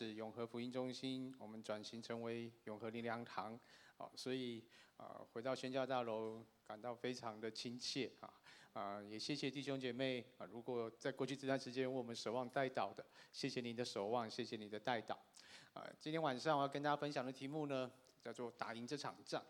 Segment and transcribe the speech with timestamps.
[0.00, 3.52] 是永和福音中心，我们转型成为永和灵粮堂，
[3.98, 4.64] 啊，所以
[4.96, 8.32] 啊，回到宣教大楼感到非常的亲切啊，
[8.72, 15.14] 啊，也谢谢弟兄姐妹啊，如果在过去这段时间为我们守望代祷的，谢谢您的守望，谢谢你的代祷，
[15.74, 17.90] 啊，今天晚上我要跟大家分享的题目呢，
[18.24, 19.44] 叫做打赢这场仗。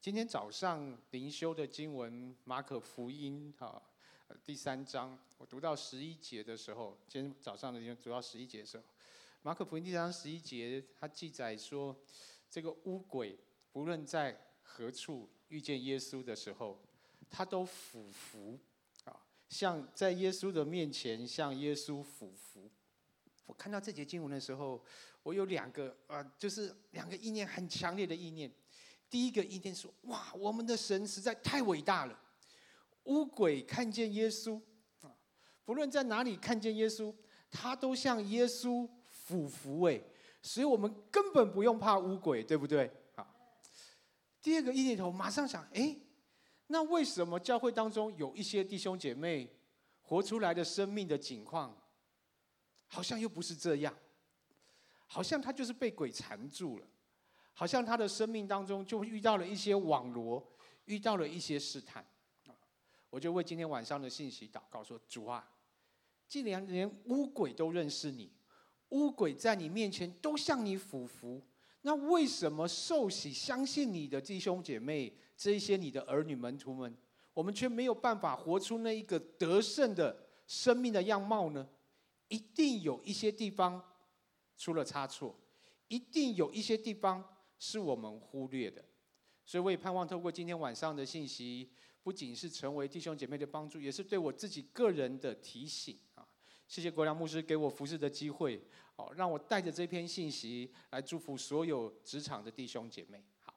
[0.00, 3.80] 今天早上灵修的经文马可福音哈
[4.42, 8.82] 第三章，我读到十一节的时候，今天早上的经读到十一节的时候。
[9.44, 11.96] 马可福音第三十一节，他记载说，
[12.48, 13.36] 这个污鬼
[13.72, 16.80] 不论在何处遇见耶稣的时候，
[17.28, 18.56] 他都俯伏
[19.02, 22.70] 啊，像在耶稣的面前向耶稣俯伏。
[23.44, 24.80] 我看到这节经文的时候，
[25.24, 28.48] 我有两个啊，就是两个意念很强烈的意念。
[29.10, 32.16] 第一个意念说：哇，我们的神实在太伟大了。
[33.06, 34.62] 污鬼看见耶稣
[35.00, 35.12] 啊，
[35.64, 37.12] 不论在哪里看见耶稣，
[37.50, 38.88] 他都向耶稣。
[39.24, 40.00] 俯伏哎，
[40.42, 42.90] 所以我们根本不用怕乌鬼，对不对？
[43.14, 43.26] 好，
[44.40, 45.96] 第二个意念头马上想，哎，
[46.66, 49.48] 那为什么教会当中有一些弟兄姐妹
[50.00, 51.76] 活出来的生命的景况，
[52.88, 53.94] 好像又不是这样？
[55.06, 56.86] 好像他就是被鬼缠住了，
[57.52, 60.44] 好像他的生命当中就遇到了一些网罗，
[60.86, 62.04] 遇到了一些试探。
[63.08, 65.48] 我就为今天晚上的信息祷告说：主啊，
[66.26, 68.32] 既然连乌鬼都认识你。
[68.92, 71.42] 污鬼在你面前都向你俯伏，
[71.80, 76.96] 那为什么受洗相信你的弟兄姐妹，这一些你的儿女门徒们，
[77.34, 81.66] 我们却没有办法活出那一个得胜的生命的样貌呢？
[82.28, 83.82] 一定有一些地方
[84.56, 85.38] 出了差错，
[85.88, 87.22] 一定有一些地方
[87.58, 88.84] 是我们忽略的，
[89.44, 91.70] 所以我也盼望透过今天晚上的信息，
[92.02, 95.98] 不仅是成为弟兄姐妹的帮助，也是对我自己个人的提醒！
[96.72, 98.58] 谢谢国良牧师给我服侍的机会。
[98.96, 103.22] 好，让我带着这篇信息来祝福所有职场的弟兄姐妹。
[103.40, 103.52] 好，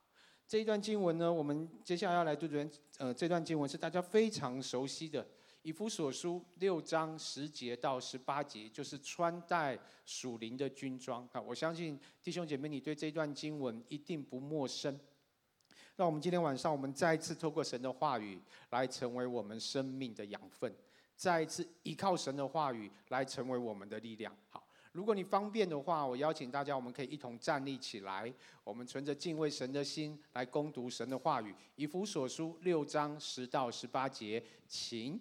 [0.45, 5.23] 这一段经文呢，我们接下来要来读的，呃，这段经文是大家非常熟悉的
[5.61, 11.25] 《以弗所书》六章十节到十八节，就是穿戴属灵的军装。
[11.31, 14.99] 好，我相信弟兄姐妹，你对这段经文一定不陌生。
[15.95, 20.69] 让我们今天晚上，我们再一次透过神的话语，来成为我们生命的养分，
[21.15, 24.35] 再一次依靠神的话语，来成为我们的力量。
[24.49, 24.61] 好。
[24.91, 28.33] 如果你方便的话，我邀请大家，我们可以一同站立起来，
[28.63, 31.53] 我们存着敬畏神的心来攻读神的话语。
[31.75, 35.19] 以弗所书六章十到十八节，请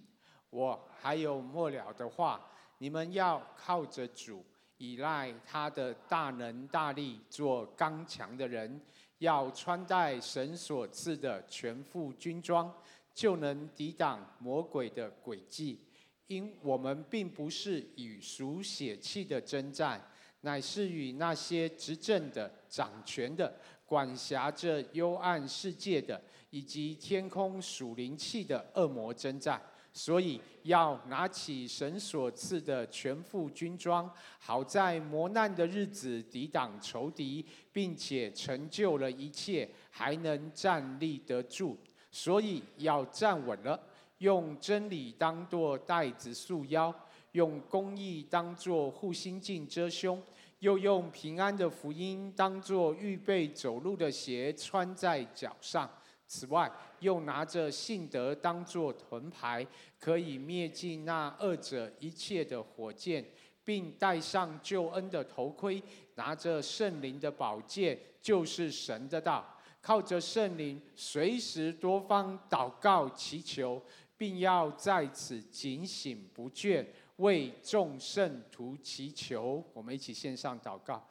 [0.51, 2.41] 我还有末了的话，
[2.79, 4.45] 你们要靠着主，
[4.79, 8.81] 倚赖他的大能大力，做刚强的人，
[9.19, 12.73] 要穿戴神所赐的全副军装，
[13.15, 15.81] 就能抵挡魔鬼的诡计。
[16.27, 20.03] 因我们并不是与属血气的征战，
[20.41, 23.55] 乃是与那些执政的、掌权的、
[23.85, 29.61] 管辖着幽暗世界的，以及天空属灵气的恶魔征战。
[29.93, 41.79] 所以要拿起神所赐的全副军装，好在磨难的日子抵挡仇敌，并且成就了一切，还能站立得住。
[42.15, 43.79] 所以要站稳了。
[44.19, 46.95] 用真理当作带子束腰，
[47.33, 50.23] 用公义当作护心镜遮胸，
[50.61, 55.91] 又用平安的福音当作预备走路的鞋穿在脚上。
[56.29, 56.71] 此外，
[57.01, 59.67] 又拿着信德当作盾牌，
[59.99, 63.25] 可以灭尽那二者一切的火箭，
[63.65, 65.83] 并戴上救恩的头盔，
[66.15, 69.45] 拿着圣灵的宝剑，就是神的道，
[69.85, 73.83] 靠着圣灵，随时多方祷告祈求。
[74.17, 76.87] 并要在此警醒不倦，
[77.17, 79.63] 为众圣徒祈求。
[79.73, 81.05] 我们一起献上祷告，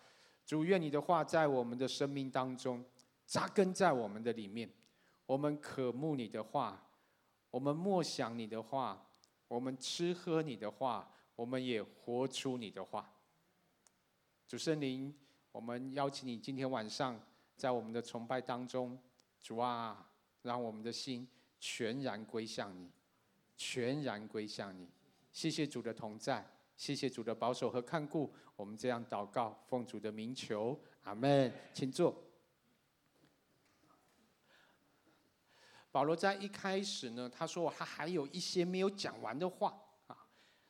[0.46, 2.84] 主，愿你的话在我们的生命当中
[3.26, 4.68] 扎根在我们的里面。
[5.26, 6.82] 我们渴慕你的话，
[7.52, 9.06] 我们默想你的话，
[9.50, 13.14] 我们吃喝你的话，我们也活出你的话。
[14.48, 15.14] 主圣灵，
[15.52, 17.20] 我们邀请你今天晚上
[17.64, 19.00] 在我们的崇拜当中，
[19.42, 20.06] 主啊，
[20.42, 21.26] 让我们的心。
[21.62, 22.92] 全然归向你，
[23.56, 24.86] 全然归向你。
[25.32, 26.46] 谢谢主的同在，
[26.76, 28.34] 谢谢主的保守和看顾。
[28.58, 31.54] 我们这样祷告，奉主的名求，阿门。
[31.74, 32.22] 请坐。
[35.90, 40.28] 保罗在一开始呢，他说他还有一些没有讲完的话啊，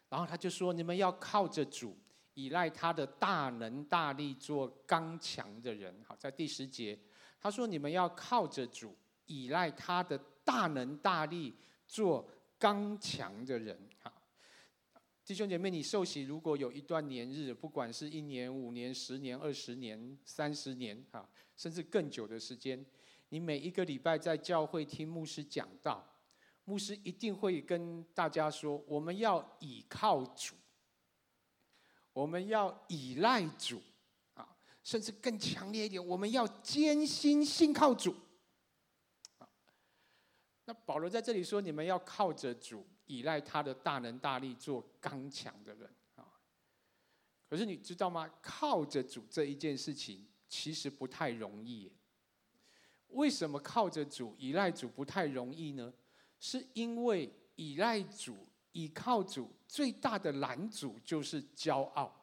[0.09, 1.97] 然后他就说：你们要靠着主，
[2.33, 5.95] 倚赖他的大能大力，做刚强的人。
[6.07, 6.97] 好，在第十节，
[7.39, 8.95] 他说：你们要靠着主，
[9.25, 10.19] 倚赖他的。
[10.45, 11.56] 大能大力
[11.88, 14.12] 做刚强的人，哈，
[15.24, 21.25] 弟兄姐妹，你受洗如果有一段年日，不管是一年、五年、十年、二十年、三十年，哈，
[21.56, 22.86] 甚至更久的时间，
[23.29, 26.06] 你每一个礼拜在教会听牧师讲道，
[26.65, 30.56] 牧师一定会跟大家说：我们要倚靠主，
[32.13, 33.81] 我们要依赖主，
[34.36, 38.15] 啊，甚至更强烈一点，我们要坚心信靠主。
[40.65, 42.88] 那保罗在这里说：你们要靠着主。
[43.06, 46.24] 依赖他的大能大力做刚强的人啊！
[47.50, 48.27] 可是你知道吗？
[48.42, 51.92] 靠着主这一件事情其实不太容易。
[53.10, 55.94] 为什么靠着主、依赖主不太容易呢？
[56.39, 62.13] 是因为依赖主、依靠主最大的拦阻就是骄傲，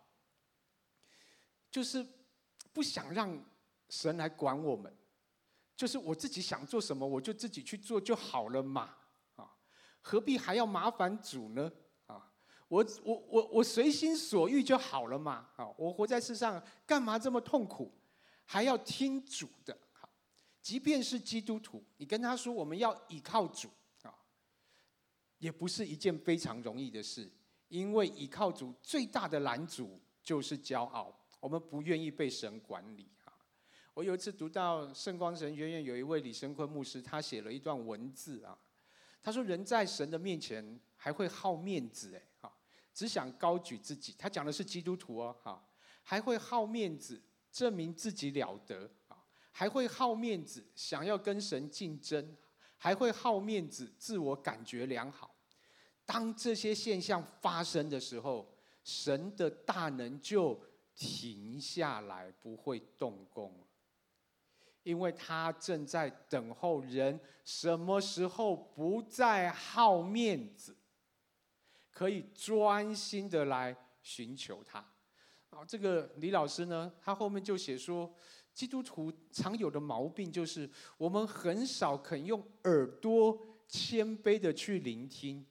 [1.70, 2.06] 就是
[2.72, 3.42] 不想让
[3.88, 4.94] 神来管我们，
[5.74, 8.94] 就是我自己想做什么我就自己去做就好了嘛
[9.36, 9.50] 啊。
[10.00, 11.70] 何必还要麻烦主呢？
[12.06, 12.32] 啊，
[12.68, 15.48] 我我我我随心所欲就好了嘛！
[15.56, 17.92] 啊，我活在世上干嘛这么痛苦？
[18.44, 19.76] 还要听主的？
[20.60, 23.70] 即便是基督徒，你跟他说我们要倚靠主，
[25.40, 27.28] 也不是一件非常容易的事，
[27.66, 33.32] 因为倚靠主最大的拦阻就是骄傲，我们不愿意被神管理啊。
[33.94, 38.56] 我有一次读到圣光神学院有一位李生坤牧师，他写了一段文字啊。
[39.22, 42.50] 他说：“人在神的面前还会好面子，哎，哈，
[42.94, 44.14] 只想高举自己。
[44.18, 45.62] 他讲的是基督徒哦，哈，
[46.02, 47.22] 还会好面子，
[47.52, 49.22] 证明自己了得，啊，
[49.52, 52.34] 还会好面子，想要跟神竞争，
[52.82, 55.34] 还会好面子，自我感觉良好。
[56.06, 58.50] 当这些现象发生的时候，
[58.82, 60.58] 神的大能就
[60.96, 63.54] 停下来，不会动工。”
[64.82, 70.74] 因为他正在等候人什么时候不再好面子，
[71.90, 74.78] 可以专心的来寻求他。
[75.50, 78.10] 啊，这个李老师呢，他后面就写说，
[78.60, 80.68] 基督徒常有的毛病就是，
[80.98, 85.42] 我们很少肯用耳朵谦卑的去聆听，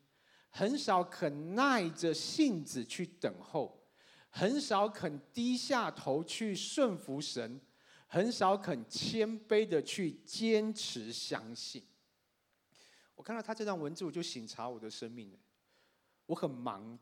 [0.52, 3.84] 很少肯耐着性子去等候，
[4.30, 7.60] 很少肯低下头去顺服神。
[8.06, 11.84] 很少肯谦卑的去坚持相信。
[13.16, 15.40] 我看到他这段文字，我就省察我的生命了。
[16.28, 17.00] 我很忙，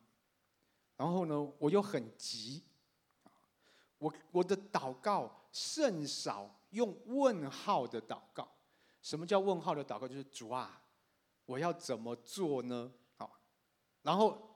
[0.95, 2.63] 然后呢，我又很急。
[3.99, 8.47] 我我的祷告甚少用问号的祷告。
[9.01, 10.07] 什么叫问号的祷告？
[10.07, 10.79] 就是主啊，
[11.45, 12.91] 我要怎么做呢？
[13.15, 13.39] 好，
[14.03, 14.55] 然后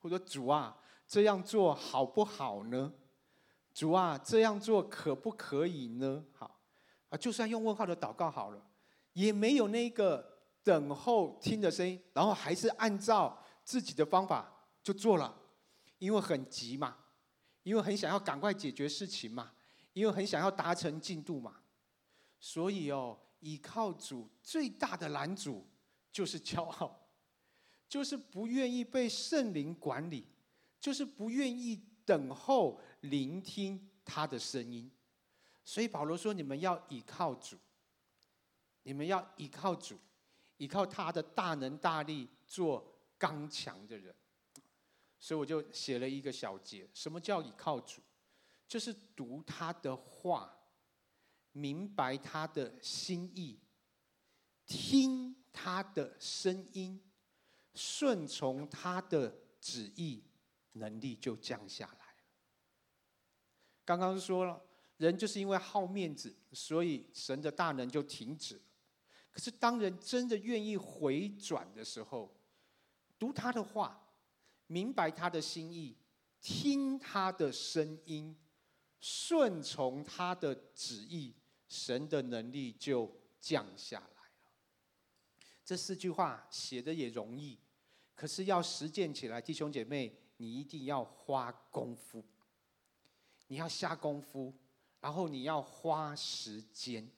[0.00, 2.92] 或者主啊，这样做好不好呢？
[3.72, 6.24] 主啊，这样做可不可以呢？
[6.32, 6.58] 好
[7.10, 8.60] 啊，就算用问号的祷告好了，
[9.12, 15.38] 也没有那个等候听的声音，然后还是按照自己的方法就做了，
[15.98, 16.96] 因为很急嘛，
[17.62, 19.52] 因为很想要赶快解决事情嘛，
[19.92, 21.62] 因为很想要达成进度嘛，
[22.38, 25.66] 所以哦，倚靠主最大的拦阻
[26.10, 27.08] 就是骄傲，
[27.88, 30.26] 就是不愿意被圣灵管理，
[30.80, 32.80] 就是不愿意等候。
[33.02, 34.88] 聆听他的声音，
[35.64, 37.56] 所以保罗说：“你们要倚靠主，
[38.84, 39.98] 你们要倚靠主，
[40.58, 44.14] 倚靠他的大能大力，做刚强的人。”
[45.18, 48.00] 所以我就写了一个小节：什么叫倚靠主？
[48.72, 50.50] 就是读他的话，
[51.52, 53.60] 明白他的心意，
[54.64, 56.98] 听他的声音，
[57.74, 60.24] 顺从他的旨意，
[60.72, 62.14] 能力就降下来。
[63.84, 64.64] 刚刚说了，
[64.96, 68.58] 人就是因为好面子，所以神的大能就停止。
[69.30, 72.34] 可是当人真的愿意回转的时候，
[73.18, 74.02] 读他的话，
[74.66, 75.98] 明白他的心意，
[76.40, 78.34] 听他的声音，
[79.02, 81.34] 顺从他的旨意，
[81.66, 84.30] 神的能力就降下来了。
[85.64, 87.58] 这四句话写的也容易，
[88.14, 92.24] 可是要实践起来，弟兄姐妹，你一定要花功夫。
[93.48, 94.54] 你要下功夫，
[95.00, 97.10] 然后你要花时间。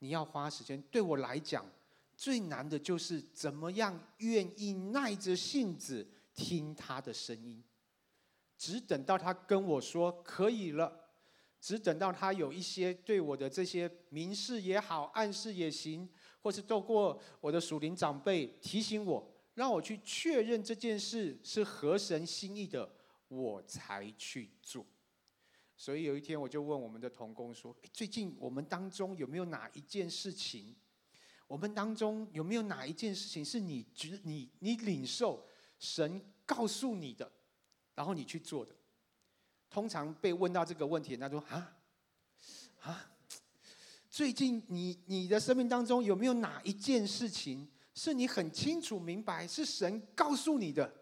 [0.00, 0.80] 你要花时间。
[0.90, 1.64] 对我来讲，
[2.14, 7.64] 最难的就是怎么样愿意耐着性子听他的声音，
[8.56, 11.10] 只等到他跟我说可以了，
[11.60, 16.08] 只等到他有一些对我的这些明示也好、暗示也行，
[16.42, 22.90] 或是透过我的属灵长辈提醒我，让我去确认这件事是合神心意的，
[23.28, 24.86] 我才去做。
[25.76, 30.76] 所以有一天，我就问我们的同工说：“最近我们当中有没有哪一件事情？
[31.46, 35.46] 我们当中有没有哪一件事情是你觉你你领受
[35.78, 37.30] 神告诉你的，
[37.94, 38.72] 然后你去做的。
[39.70, 41.76] 通常被问到这个问题，他说啊
[42.82, 43.10] 啊，
[44.08, 50.94] 最近你你的生命当中有没有哪一件事情是你很清楚明白是神告诉你的，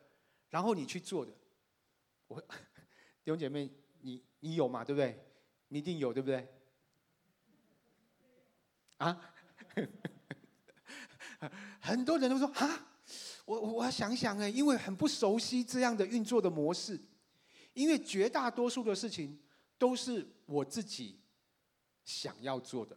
[0.48, 1.32] 然后你去做的？
[2.28, 2.40] 我
[3.22, 3.70] 弟兄姐妹，
[4.00, 4.84] 你你有吗？
[4.84, 5.22] 对不对？
[5.68, 6.48] 你一定有，对不对？
[8.96, 9.34] 啊？
[11.80, 12.91] 很多人都说啊，
[13.60, 17.00] 我我要想想哎，因为很不熟悉这样的运作的模式，
[17.74, 19.38] 因为绝大多数的事情
[19.78, 21.20] 都是我自己
[22.04, 22.96] 想要做的，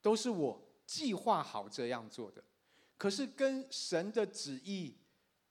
[0.00, 2.42] 都是我计划好这样做的，
[2.96, 4.96] 可是跟神的旨意、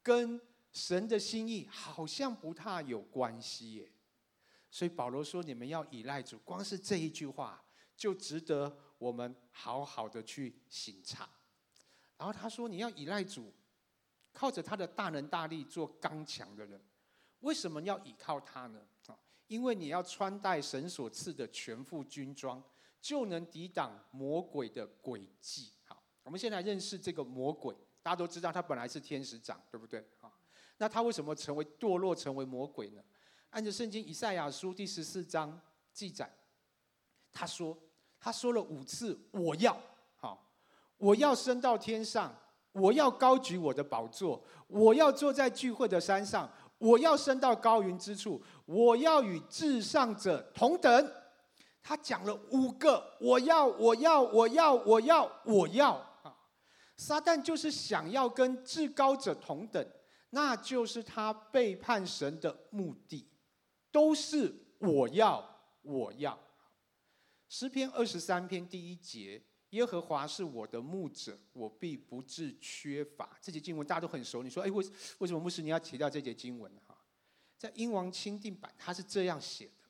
[0.01, 0.39] 跟
[0.71, 3.91] 神的心意好像不太有关系耶。
[4.71, 7.63] 所以保罗说：“你们要依赖主。”光是这一句话
[7.95, 11.29] 就值得我们好好的去省察。
[12.17, 13.53] 然后他说：“你要依赖主，
[14.33, 16.81] 靠着他的大能大力做刚强的人。
[17.41, 18.79] 为什么要依靠他呢？
[19.07, 22.61] 啊，因为你要穿戴神所赐的全副军装，
[22.99, 25.71] 就能抵挡魔鬼的诡计。
[25.85, 27.75] 好，我们先来认识这个魔鬼。
[28.01, 30.05] 大家都知道他本来是天使长，对不对？
[30.19, 30.31] 啊，
[30.77, 33.01] 那他为什么成为堕落，成为魔鬼呢？
[33.51, 35.61] 按照圣经以赛亚书第十四章
[35.93, 36.29] 记载，
[37.31, 37.77] 他说，
[38.19, 39.79] 他说了五次‘我要’。”
[40.15, 40.51] 好
[40.97, 42.33] 我要升到天上，
[42.73, 51.11] 我要高举我的宝座，我要坐在聚会的山上，我要升到高云之处，我要与至上者同等。
[51.81, 55.91] 他讲了五个，我要，我要，我要，我要，我要
[56.23, 56.35] 啊！
[56.95, 59.85] 撒旦就是想要跟至高者同等，
[60.29, 63.27] 那就是他背叛神的目的，
[63.91, 65.43] 都是我要，
[65.81, 66.39] 我要。
[67.49, 69.43] 诗篇二十三篇第一节。
[69.73, 73.37] 耶和华是我的牧者，我必不致缺乏。
[73.41, 74.43] 这节经文大家都很熟。
[74.43, 74.85] 你说，哎，为
[75.17, 76.71] 为什么牧师你要提到这节经文？
[76.87, 76.95] 哈，
[77.57, 79.89] 在英王钦定版，他是这样写的：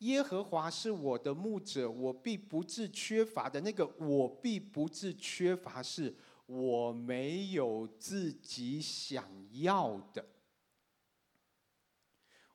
[0.00, 3.58] 耶和华是我的牧者，我必不致缺乏的。
[3.62, 10.22] 那个我必不致缺乏，是我没有自己想要的。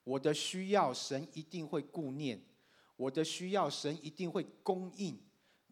[0.03, 2.37] 我的需要，神一定会顾念；
[2.95, 5.19] 我的需要，神一定会供应。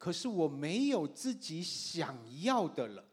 [0.02, 3.06] 可是我没有自己想要的了。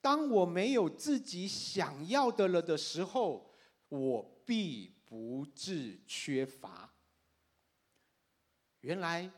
[0.00, 3.54] 当我没有自己想要的了的时候，
[3.90, 6.90] 我必不至缺乏。
[8.80, 9.30] 原来，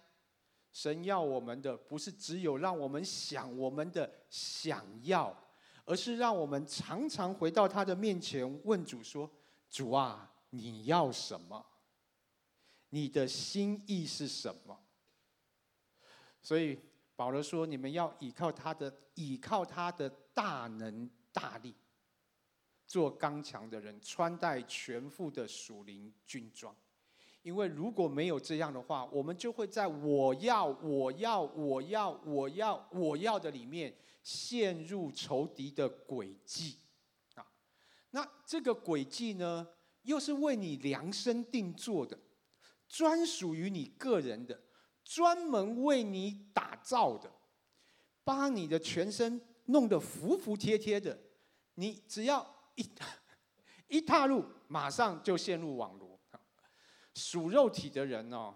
[0.71, 5.37] 神要我们的不是只有让我们想我们的想要，
[5.85, 9.29] 而是让我们常常回到他的面前，问主说
[9.69, 11.67] ：“主啊，你要什么？
[12.91, 14.79] 你的心意是什么？”
[16.43, 16.79] 所以
[17.15, 21.75] 保罗说：“你们要倚靠他的，倚靠他的大能大力，
[22.87, 26.75] 做刚强的人，穿戴全副的属灵军装。
[27.43, 36.79] 因为如果没有这样的话，我们就会在我要、我要、我要、我要、我要的里面陷入仇敌的诡计
[37.35, 37.47] 啊。
[38.11, 39.67] 那这个诡计呢，
[40.03, 42.19] 又是为你量身定做的，
[42.89, 44.59] 专属于你个人的。”
[45.05, 47.31] 专门为你打造的，
[48.23, 51.19] 把你的全身弄得服服帖帖的，
[51.75, 52.89] 你只要一
[53.89, 56.19] 一踏入，马上就陷入网罗。
[57.15, 58.55] 属肉体的人哦，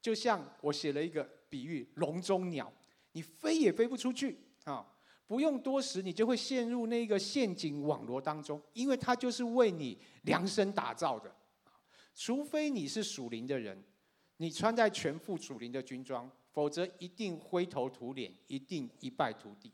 [0.00, 2.70] 就像我写了一个比喻，笼中鸟，
[3.12, 4.86] 你飞也飞不出去啊！
[5.28, 11.34] 不用多时，你就会陷入那个陷阱网罗当中，因为它就是为你量身打造的。
[12.14, 13.82] 除非你是属灵的人。
[14.42, 19.72] 你穿戴全副主灵的军装，否则一定灰头土脸，一定一败涂地。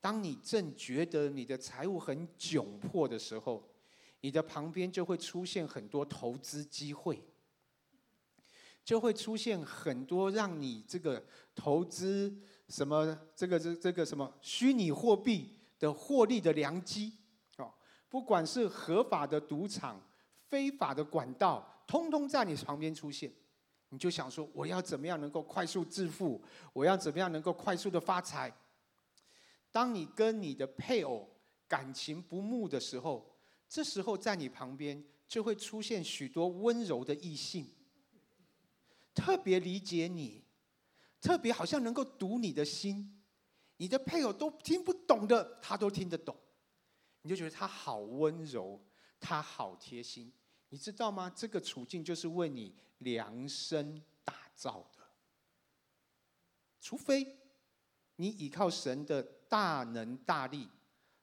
[0.00, 3.68] 当你正觉得你的财务很窘迫的时候，
[4.22, 7.22] 你的旁边就会出现很多投资机会，
[8.82, 11.22] 就会出现很多让你这个
[11.54, 12.34] 投资
[12.70, 17.12] 什么这个这这个什么虚拟货币的获利的良机
[17.58, 17.70] 哦，
[18.08, 20.00] 不管是合法的赌场、
[20.46, 23.30] 非法的管道，通通在你旁边出现。
[23.88, 26.42] 你就想说，我要怎么样能够快速致富？
[26.72, 28.52] 我要怎么样能够快速的发财？
[29.70, 31.28] 当你跟你的配偶
[31.68, 33.36] 感情不睦的时候，
[33.68, 37.66] 这时候在你旁边就会出现许多温柔的异性，
[39.14, 40.44] 特别理解你，
[41.20, 43.22] 特别好像能够读你的心，
[43.76, 46.36] 你的配偶都听不懂的，他都听得懂，
[47.22, 48.80] 你就觉得他好温柔，
[49.20, 50.32] 他好贴心。
[50.76, 51.32] 你知道吗？
[51.34, 55.02] 这个处境就是为你量身打造的。
[56.78, 57.26] 除非
[58.16, 60.68] 你依靠神的大能大力，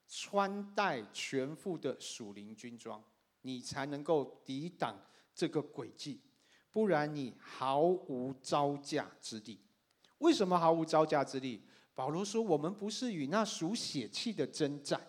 [0.07, 3.03] 穿戴全副的属灵军装，
[3.43, 4.99] 你才能够抵挡
[5.35, 6.19] 这个诡计，
[6.71, 9.59] 不然你毫无招架之力。
[10.17, 11.61] 为什么毫无招架之力？
[11.93, 14.99] 保罗说：“我们不是与那属血气的争战，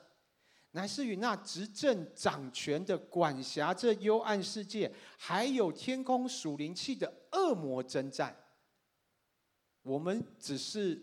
[0.75, 8.37] 乃是与那执政掌权的、管辖这幽暗世界，还有天空属灵气的恶魔征战。
[9.83, 11.01] 我们只是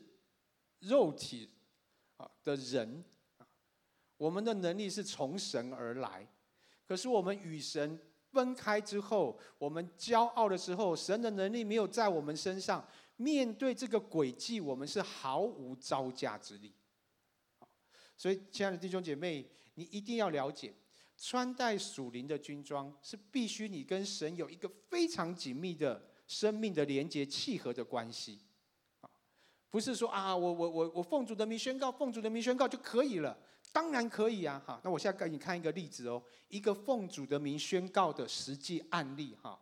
[0.80, 1.50] 肉体
[2.18, 3.04] 啊的人，
[4.18, 6.28] 我们的能力是从神而来，
[6.86, 7.98] 可是我们与神
[8.32, 12.86] 分开之后，我们骄傲的时候，神的能力没有在我们身上。”
[13.18, 16.74] 面对这个诡计，我们是毫无招架之力。
[18.18, 20.74] 所以，亲爱的弟兄姐妹，你一定要了解，
[21.18, 28.40] 穿戴属灵的军装是必须你跟神有一个非常紧密的生命的连接、契合的关系。
[29.70, 33.38] 不是说啊，我我我我奉主的名宣告，奉主的名宣告就可以了。
[33.72, 34.82] 当然可以啊，哈。
[34.84, 39.58] 那我现在给你看一个例子哦，一个奉主的名宣告的实际案例，哈。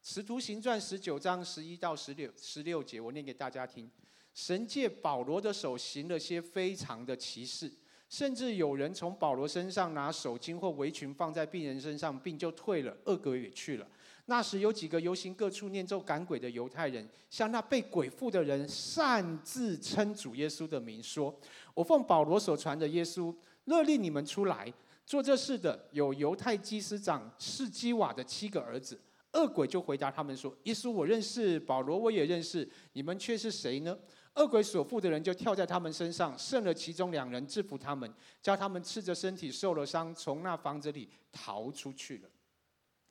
[0.00, 3.90] 使徒行传十九章十一到十六十六节，我念给大家听。
[4.32, 7.70] 神借保罗的手行了些非常的奇事，
[8.08, 13.86] 甚至有人从保罗身上拿手巾或围裙放在病人身上，病就退了，恶鬼也去了。
[14.26, 21.34] 那时有几个游行各处念咒赶鬼的犹太人，向那被鬼附的人擅自称主耶稣的名，说
[21.72, 23.34] ：“我奉保罗所传的耶稣，
[23.64, 24.72] 勒令你们出来。”
[25.06, 29.00] 做这事的有犹太祭司长士基瓦的七个儿子。
[29.32, 33.96] 恶鬼就回答他们说：“耶稣我认识，保罗我也认识，你们却是谁呢？”
[34.34, 42.30] 恶鬼所附的人就跳在他们身上，胜了其中两人，制服他们，叫他们赤着身体受了伤，从那房子里逃出去了。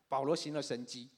[0.07, 1.09] 保罗行了神迹。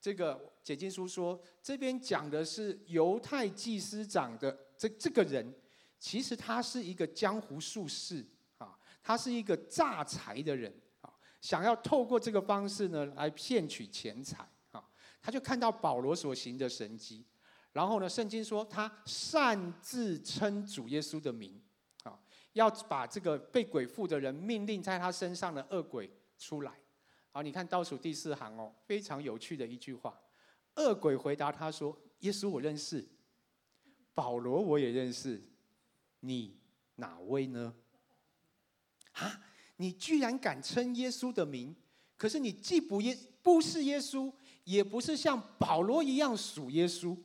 [0.00, 5.52] 这个解经书说，这边讲的是犹太祭司长的这这个人，
[5.98, 8.24] 其实他是一个江湖术士
[8.58, 11.10] 啊，他是一个诈财的人啊。
[11.40, 14.84] 想要透过这个方式呢，来骗取钱财啊！
[15.22, 17.24] 他就看到保罗所行的神迹，
[17.74, 21.60] 然后呢，圣经说他擅自称主耶稣的名
[22.04, 22.18] 啊，
[22.54, 26.72] 要把这个被鬼附的人命令在他身上的恶鬼出来。
[27.32, 30.18] 好，你看倒数第四行哦，非常有趣的一句话。
[30.76, 33.04] 恶鬼回答他说：“耶稣我认识，
[34.14, 35.42] 保罗我也认识，
[36.20, 36.56] 你
[36.94, 37.74] 哪位呢？”
[39.14, 39.42] 啊？
[39.78, 41.74] 你居然敢称耶稣的名，
[42.16, 44.32] 可是你既不耶不是耶稣，
[44.62, 47.18] 也不是像保罗一样属耶稣，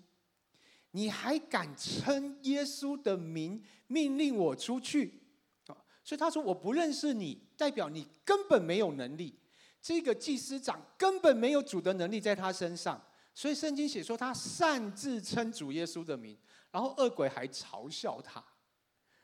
[0.92, 5.22] 你还敢称耶稣的名，命令我出去？
[6.04, 9.38] 所以他说我不认识你，代表你根本没有能力。
[9.82, 13.02] 这个祭司长根本没有主的能力在他身上，
[13.34, 16.38] 所以圣经写说他擅自称主耶稣的名，
[16.72, 18.44] 然后恶鬼还嘲笑他：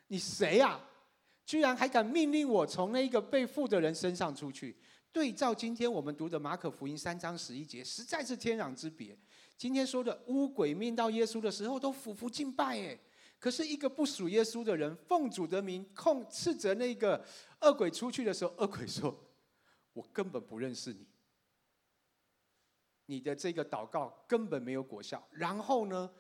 [0.08, 0.80] 你谁呀？
[1.46, 4.78] 居然还敢命令我从那个被缚的人身上出去？
[5.12, 9.18] 对照今天我们读的马可福音三章十一节，实在是天壤之别。
[9.58, 13.00] 今天说的污鬼命到耶稣的时候都俯伏敬拜，耶，
[13.40, 17.24] 可是一个不属耶稣的人奉主的名控斥责那个
[17.62, 19.16] 恶鬼出去的时候，恶鬼说
[19.94, 21.08] ：“我根本不认识你，
[23.06, 26.12] 你的这个祷告根本没有果效。”然后呢，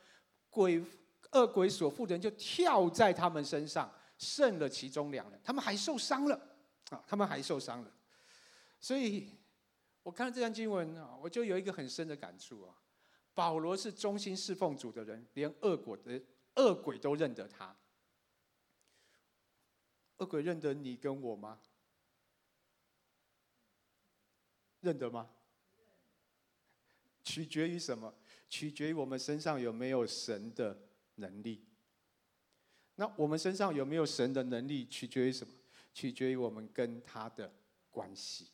[0.49, 0.83] 鬼
[1.31, 3.91] 恶鬼所附的人就跳在他们身上。
[4.17, 6.41] 胜了其中两人，他们还受伤了
[6.89, 7.03] 啊！
[7.05, 7.91] 他们还受伤了，
[8.79, 9.29] 所以
[10.03, 12.73] 我看了这段经文啊，我就有一个很深的感触啊。
[13.35, 17.77] 保罗是忠心侍奉主的人，连恶鬼的恶鬼都认得他。
[20.17, 21.59] 恶鬼认得你跟我吗？
[24.79, 25.29] 认得吗？
[27.23, 28.15] 取决于什么？
[28.47, 30.79] 取决于我们身上有没有神的
[31.15, 31.65] 能力。
[32.95, 35.53] 那我们身上有没有神的能力，取决于什么？
[35.93, 37.53] 取决于我们跟他的
[37.91, 38.47] 关系。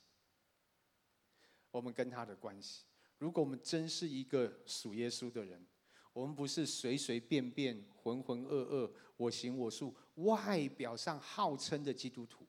[1.70, 2.84] 我们跟他的关系，
[3.22, 5.64] 如果我们真是一个属耶稣的人，
[6.12, 12.48] 我们不是随随便便、浑浑噩噩、我行我素、外表上号称的基督徒，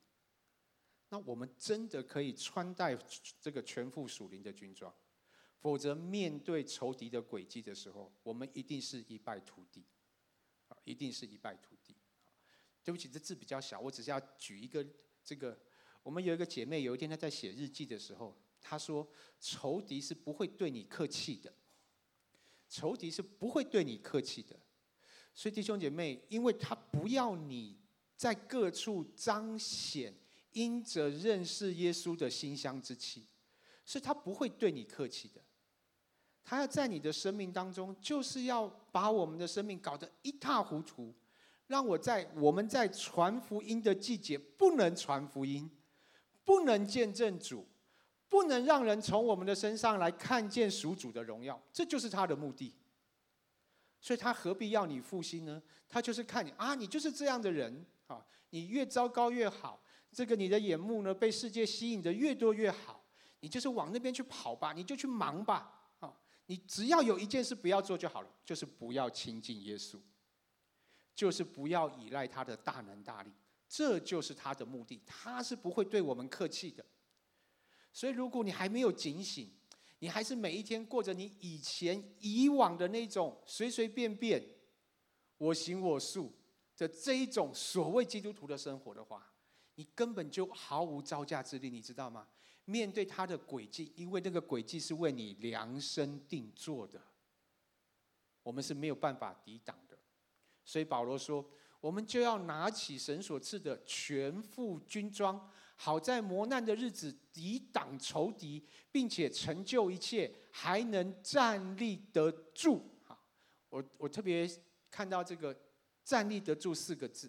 [1.10, 2.98] 那我们真的可以穿戴
[3.38, 4.90] 这个全副属灵的军装。
[5.58, 9.84] 否则，面对仇敌的诡计的时候，我们一定是一败涂地。
[10.84, 11.94] 一定是一败涂地。
[12.82, 14.84] 对不起，这字比较小，我只是要举一个
[15.22, 15.60] 这个。
[16.02, 19.06] 我们有一个姐妹，有一天她在写日记的时候，他说
[19.40, 21.52] ：“仇敌是不会对你客气的，
[22.68, 24.58] 仇敌是不会对你客气的。”
[25.34, 27.78] 所以弟兄姐妹，因为他不要你
[28.16, 30.14] 在各处彰显
[30.52, 33.26] 因着认识耶稣的馨香之气，
[33.84, 35.42] 所以他不会对你客气的。
[36.44, 41.14] 他要在你的生命当中，就是要把我们的生命搞得一塌糊涂，
[41.66, 45.70] 让我在我们在传福音的季节不能传福音，
[46.44, 47.66] 不能见证主，
[48.32, 52.74] 不能让人从我们的身上来看见属主的荣耀，这就是他的目的。
[54.00, 55.62] 所以他何必要你复兴呢？
[55.86, 59.84] 他就是看你啊，你就是这样的人啊，你越糟糕越好。
[60.10, 63.04] 这个你的眼目呢，被世界吸引的越多越好，
[63.40, 66.10] 你就是往那边去跑吧，你就去忙吧啊，
[66.46, 69.98] 你只要有一件事不要做就好了，就是不要亲近耶稣，
[71.14, 73.30] 就是不要依赖他的大能大力，
[73.68, 76.82] 这就是他的目的，他是不会对我们客气的。
[77.92, 79.50] 所以如果你还没有警醒，
[79.98, 84.42] 你还是每一天过着你以前以往的那种随随便便、
[85.38, 86.32] 我行我素
[86.76, 89.30] 的这一种所谓基督徒的生活的话，
[89.76, 92.26] 你根本就毫无招架之力，你知道吗？
[92.64, 97.00] 面对他的诡计，因为那个诡计是为你量身定做的，
[98.42, 99.98] 我们是没有办法抵挡的。
[100.64, 101.44] 所以保罗说，
[101.80, 105.50] 我们就要拿起神所赐的全副军装。
[105.84, 112.88] 好在磨难的日子抵挡仇敌，并且成就一切，还能站立得住。
[113.04, 113.18] 哈，
[113.68, 114.48] 我我特别
[114.88, 115.52] 看到这个
[116.04, 117.28] “站立得住”四个字，“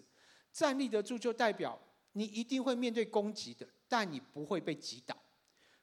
[0.54, 1.76] 站立得住”就代表
[2.12, 5.20] 你一定会面对攻击的，但你不会被击倒。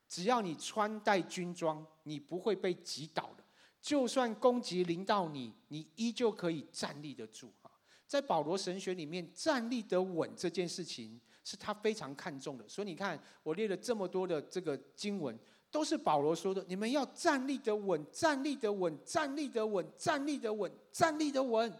[0.07, 3.43] 只要你穿戴军装，你不会被击倒的。
[3.81, 7.51] 就算攻击临到你，你依旧可以站立得住。
[7.61, 7.69] 哈，
[8.07, 11.19] 在保罗神学里面，站立得稳这件事情。
[11.43, 15.37] 是他非常看重的，所以你看，我列了这么多的这个经文，
[15.71, 16.63] 都是保罗说的。
[16.67, 21.73] 你们要站立得稳，站立得稳，站立得稳，站立得稳，站立得稳。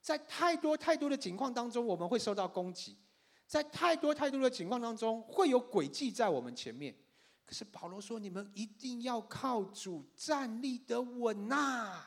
[0.00, 2.94] 在太多太多的情况当中，我们会受到攻击；
[3.46, 6.96] 在太多太多的情况当中，会有诡计在我们前面。
[7.44, 12.06] 可是保罗说，你们一定要靠主站立得稳呐。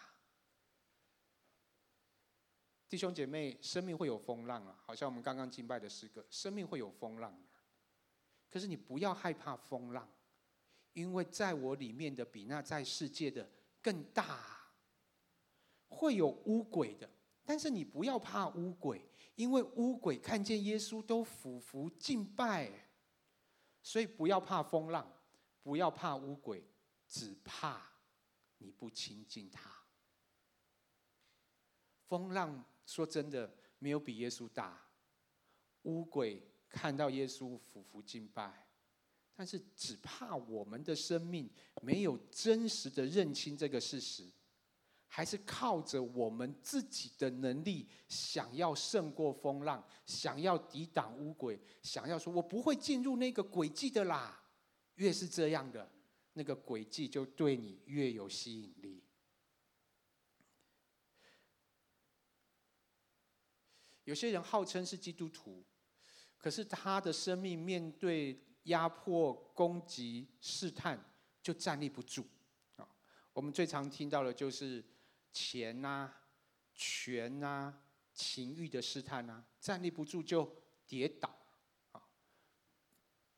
[2.93, 7.35] 弟兄姐妹，生命会有风浪啊，好像我们刚刚敬拜的诗歌，生命会有风浪。
[8.51, 10.07] 可是你不要害怕风浪，
[10.93, 13.49] 因为在我里面的比那在世界的
[13.81, 14.39] 更大。
[15.87, 17.09] 会有污鬼的，
[17.43, 19.03] 但是你不要怕污鬼，
[19.33, 22.69] 因为污鬼看见耶稣都俯伏敬拜。
[23.81, 25.11] 所以不要怕风浪，
[25.63, 26.63] 不要怕污鬼，
[27.07, 27.81] 只怕
[28.59, 29.67] 你不亲近他。
[32.07, 32.63] 风浪。
[32.85, 34.81] 说真的，没有比耶稣大。
[35.83, 38.67] 乌鬼看到耶稣俯伏敬拜，
[39.35, 41.49] 但是只怕我们的生命
[41.81, 44.31] 没有真实的认清这个事实，
[45.07, 54.39] 还是靠着我们自己的能力，想要胜过风浪，想要抵挡乌鬼，想要说我不会进入那个诡迹的啦。
[54.95, 55.91] 越是这样的，
[56.33, 59.02] 那个诡迹就对你越有吸引力。
[64.05, 65.63] 有些人号称是基督徒，
[66.37, 70.99] 可是他的生命面对压迫、攻击、试探，
[71.41, 72.25] 就站立不住。
[72.75, 72.87] 啊，
[73.31, 74.83] 我们最常听到的就是
[75.31, 76.13] 钱呐、
[76.73, 77.73] 权呐、
[78.13, 80.53] 情欲的试探呐，站立不住就
[80.85, 81.33] 跌倒。
[81.93, 82.03] 啊，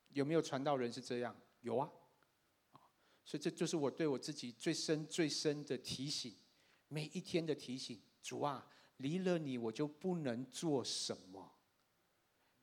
[0.09, 1.35] 有没有传道人是这样？
[1.61, 1.89] 有啊。
[3.23, 6.35] 所以这就是我对我自己最深、最深的提醒，
[6.87, 8.01] 每一天的提醒。
[8.23, 8.67] 主啊。
[8.97, 11.51] 离了你，我就不能做什么；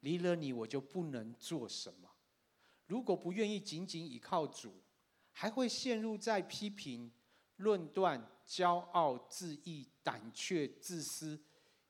[0.00, 2.10] 离了你，我就不能做什么。
[2.86, 4.82] 如果不愿意紧紧依靠主，
[5.30, 7.10] 还会陷入在批评、
[7.56, 11.40] 论断、骄傲、自义、胆怯、自私，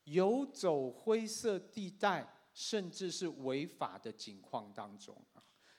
[0.05, 5.17] 游走灰色地带，甚至是违法的境况当中。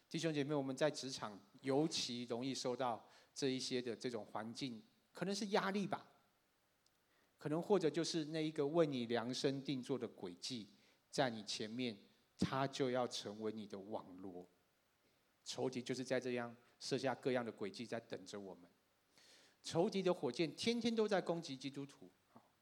[0.09, 6.05] 弟兄姐妹，我们在职场尤其容易受到这一些的这种环境，可能是压力吧。
[7.43, 10.69] 可能或者就是那一个为你量身定做的轨迹，
[11.11, 11.97] 在你前面，
[12.39, 14.47] 他就要成为你的网罗。
[15.43, 18.63] 仇敌就是在这样设下各样的诡计，在等着我们。
[19.61, 22.09] 仇敌的火箭天天都在攻击基督徒，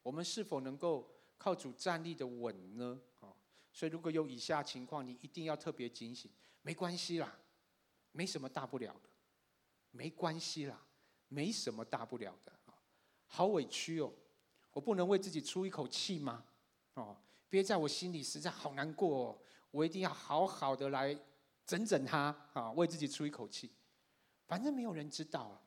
[0.01, 2.99] 我们是否能够靠主站立的稳呢？
[3.19, 3.31] 啊，
[3.71, 6.31] 所以如果有以下情况，你一定要特别警醒。
[6.63, 7.39] 没关系啦，
[8.13, 9.09] 没什么大不了的，
[9.91, 10.83] 没关系啦，
[11.27, 12.73] 没什么大不了的啊，
[13.27, 14.11] 好委屈哦。
[14.73, 16.45] 我不能为自己出一口气吗？
[16.93, 17.17] 哦，
[17.49, 19.37] 憋在我心里实在好难过哦。
[19.71, 21.17] 我一定要好好的来
[21.65, 23.71] 整整他啊，为自己出一口气。
[24.45, 25.61] 反正没有人知道啊，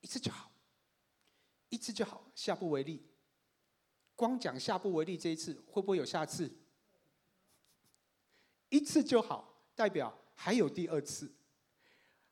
[0.00, 0.50] 一次就好，
[1.68, 3.06] 一次就好，下不为例。
[4.14, 6.50] 光讲下不为例这一次，会不会有下次？
[8.70, 11.30] 一次就好，代表还有第二次，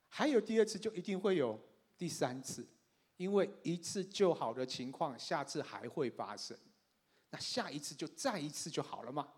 [0.08, 1.60] 还有第二次就一定会有
[1.98, 2.66] 第三次。
[3.16, 6.56] 因为一次就好的情况，下次还会发生。
[7.30, 9.32] 那下一次就再一次就好了嘛。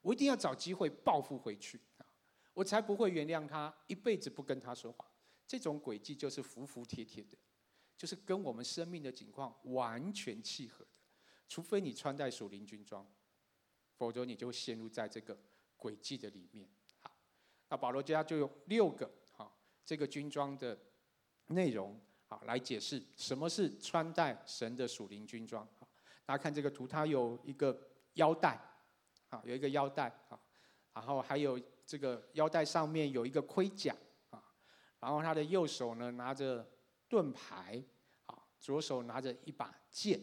[0.00, 1.80] 我一定要找机会报复回去，
[2.54, 5.04] 我才不会原谅他，一辈子不跟他说话。
[5.46, 7.36] 这种诡计就是服服帖帖的，
[7.96, 10.90] 就是跟我们生命的情况完全契合的。
[11.48, 13.06] 除非你穿戴属灵军装，
[13.96, 15.38] 否则你就陷入在这个
[15.78, 16.68] 诡计的里面。
[17.00, 17.10] 好，
[17.68, 20.78] 那保罗家就有六个好这个军装的
[21.46, 25.66] 内容好来解释什么是穿戴神的属灵军装。
[26.24, 27.78] 大家看这个图，它有一个
[28.14, 28.60] 腰带，
[29.28, 30.38] 啊，有一个腰带，啊，
[30.92, 33.94] 然后还有这个腰带上面有一个盔甲，
[34.30, 34.42] 啊，
[34.98, 36.68] 然后他的右手呢拿着
[37.08, 37.80] 盾牌，
[38.24, 40.20] 啊，左手拿着一把剑，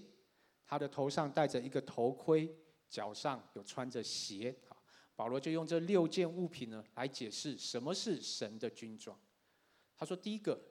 [0.66, 2.54] 他的头上戴着一个头盔，
[2.89, 4.76] 脚上有穿着鞋，啊，
[5.16, 9.18] 保罗就用这六件物品呢来解释什么是神的军装。
[9.96, 10.62] 他说，第一个，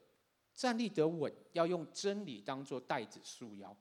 [0.54, 3.76] 站立得稳，要用真理当做带子束腰。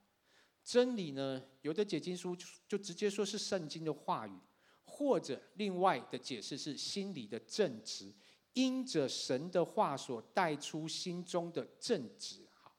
[0.64, 4.40] 真理呢，有的解经书就直接说是圣经的话语，
[4.86, 8.14] 或者另外的解释是心里的正直，
[8.54, 12.48] 因着神的话所带出心中的正直。
[12.54, 12.72] 哈，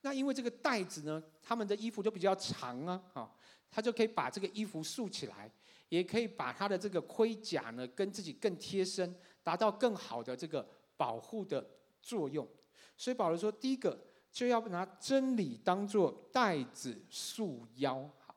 [0.00, 3.36] 那因为这个带子呢，他们的衣服都比较长啊，哈，
[3.70, 5.52] 他就可以把这个衣服束起来，
[5.90, 11.68] 也可以把他的这个盔甲呢跟自己更贴身，达到更好的这个保护的
[12.00, 12.48] 作用。
[12.96, 14.06] 所以保罗说，第一个。
[14.30, 18.36] 就要拿真理当做带子束腰，好。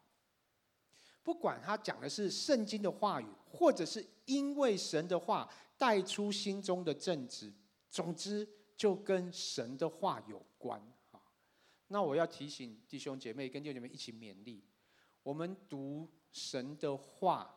[1.22, 7.54] 不管他讲的是圣经的话语，或者是因为神的话带出心中的正直，
[7.90, 10.82] 总之就跟神的话有关。
[11.12, 11.22] 好，
[11.88, 14.64] 那我要提醒弟兄姐妹跟弟兄姐妹一起勉励，
[15.22, 17.54] 我们读神的话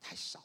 [0.00, 0.42] 太少。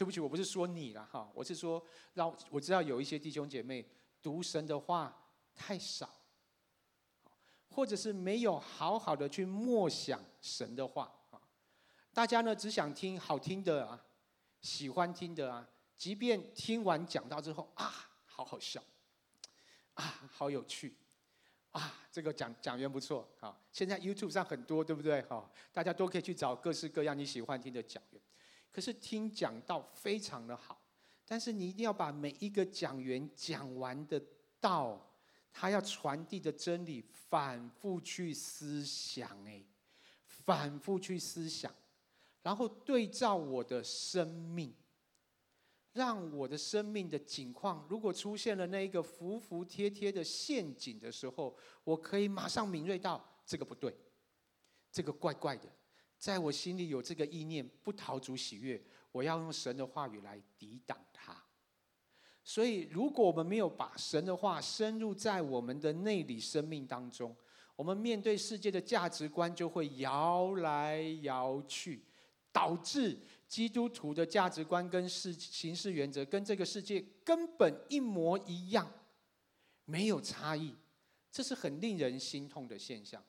[0.00, 1.84] 对不起，我不是说你了哈，我是说
[2.14, 3.86] 让我知道有一些弟兄姐妹
[4.22, 5.14] 读神的话。
[5.52, 6.08] 太少，
[7.68, 11.42] 或者是没有好好的去默想神的话啊！
[12.14, 14.02] 大家呢只想听好听的啊，
[14.62, 17.92] 喜欢听的啊，即便听完讲道之后啊，
[18.24, 18.82] 好好笑，
[19.94, 20.96] 啊，好有趣，
[21.72, 23.54] 啊，这个讲讲员不错啊！
[23.70, 25.20] 现在 YouTube 上很多，对不对？
[25.22, 28.22] 哈，大家都可以去找各式各样你喜欢听的讲员。
[28.70, 30.80] 可是听讲道非常的好，
[31.26, 34.22] 但是你一定要把每一个讲员讲完的
[34.60, 35.06] 道。
[35.52, 39.60] 他要传递的真理，反复去思想，哎，
[40.28, 41.74] 反复去思想，
[42.40, 44.72] 然后对照我的生命，
[45.92, 53.92] 让我的生命的境况，如果出现了那一个服服帖帖的陷阱的时候，我可以马上敏锐到这个不对，
[54.92, 55.68] 这个怪怪的，
[56.20, 58.80] 在我心里有这个意念，不逃主喜悦，
[59.10, 61.34] 我要用神的话语来抵挡它。
[62.44, 67.34] 所以，如果我们没有把神的话深入在我们的内里生命当中，
[67.74, 72.04] 我们面对世界的价值观就会摇来摇去，
[72.52, 78.92] 导致基督徒的价值观跟事行事原则跟这个世界根本一模一样，
[79.86, 80.74] 没有差异，
[81.32, 83.24] 这是很令人心痛的现象。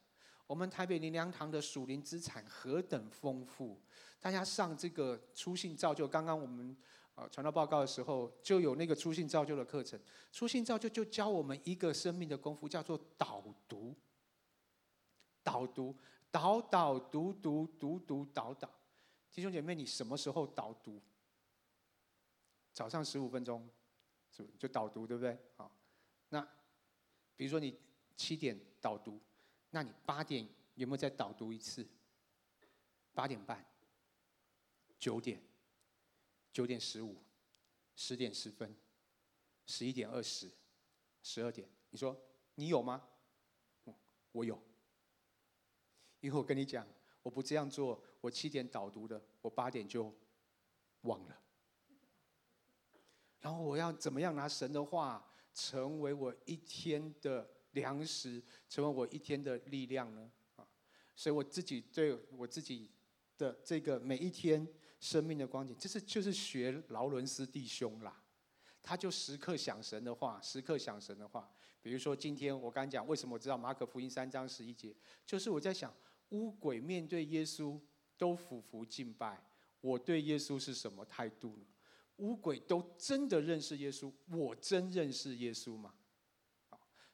[0.51, 3.79] 我们台北灵粮堂的属灵资产何等丰富，
[4.19, 6.75] 大家上这个初信造就，刚刚我们。
[7.15, 9.97] 啊，传道报告的时候就有那个初信造就的课程。
[10.29, 13.95] 初信造就就教我们一个生命的功夫，叫做导读。
[15.41, 15.95] 导读，
[16.29, 18.69] 导导读读读读导导。
[19.31, 21.01] 弟兄姐妹，你什么时候导读？
[22.73, 23.65] 早上十五分钟，
[24.29, 25.37] 是不是就导读，对不对？
[25.55, 25.71] 好，
[26.27, 26.45] 那
[27.37, 27.77] 比如说你
[28.17, 29.17] 七点导读，
[29.71, 31.85] 那你八点有没有再导读一次？
[33.13, 33.65] 八点半，
[34.99, 35.41] 九点。
[36.53, 37.15] 九点十五，
[37.95, 38.75] 十点十分，
[39.65, 40.51] 十一点二十，
[41.23, 42.21] 十二点，你说
[42.55, 43.07] 你有吗？
[44.33, 44.61] 我有，
[46.19, 46.85] 因为我跟你讲，
[47.23, 50.13] 我不这样做，我七点导读的，我八点就
[51.03, 51.41] 忘了。
[53.39, 60.31] 然后我要怎么样拿神的话成为我一天的粮食，成为我一天的力量呢？
[60.55, 60.67] 啊，
[61.15, 62.89] 所以我自己对我自己
[63.37, 64.67] 的这个每一天。
[65.03, 68.21] 生命的光景，这是就是学劳伦斯弟兄啦，
[68.83, 71.51] 他就时刻想神的话，时刻想神的话。
[71.81, 75.91] 比如说今天我刚讲，为什么我知道马可福音三章十一节，就是我在想，
[76.29, 77.79] 乌鬼面对耶稣
[78.15, 79.43] 都俯伏敬拜，
[79.81, 81.65] 我对耶稣是什么态度呢？
[82.17, 85.95] 乌鬼都真的认识耶稣，我真认识耶稣吗？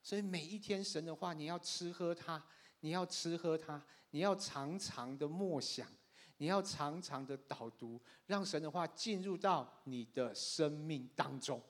[0.08, 2.42] 所以每一天神的话，你要吃喝它，
[2.80, 5.86] 你要吃喝它，你要常常的默想。
[6.38, 11.62] 你要常常的导读，让神的话进入到你的生命当中，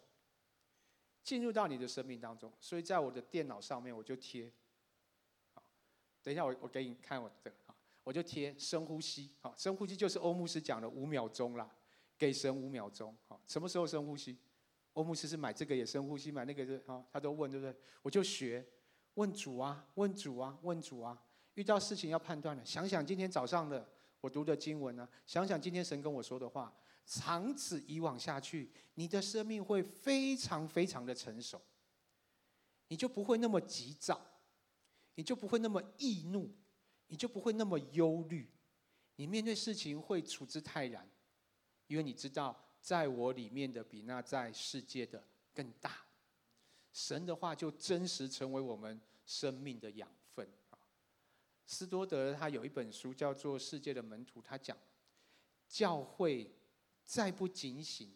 [1.23, 2.53] 进入到你的生命当中。
[2.59, 4.53] 所以在我的电脑上面，我就贴。
[6.21, 7.51] 等一下我我给你看我的。
[8.03, 11.67] 我就贴深呼吸，好，深呼吸就是欧牧师讲的五秒钟啦，
[12.19, 14.37] 给神五秒钟，好，什么时候深呼吸？
[14.97, 17.75] 欧牧师是买这个也深呼吸，买那个是啊，他都问对不对？
[18.01, 18.67] 我就学，
[19.13, 23.87] 问主啊，问主啊，问主啊，遇到事情要判断了，想想今天早上的
[24.19, 31.61] 我读的经文啊，想想今天神跟我说的话，长此以往下去，你的生命会非常非常的成熟，
[32.87, 34.19] 你就不会那么急躁，
[35.13, 36.49] 你就不会那么易怒，
[37.05, 38.49] 你就不会那么忧虑，
[39.17, 41.07] 你面对事情会处之泰然，
[41.85, 42.63] 因为你知道。
[42.87, 45.21] 在我里面的比那在世界的
[45.53, 45.91] 更大，
[46.93, 50.79] 神的话就真实成为我们生命的养分啊。
[51.65, 54.77] 斯多德他有一本书叫做《世界的门徒》，他讲
[55.67, 56.49] 教会
[57.03, 58.09] 再不警醒，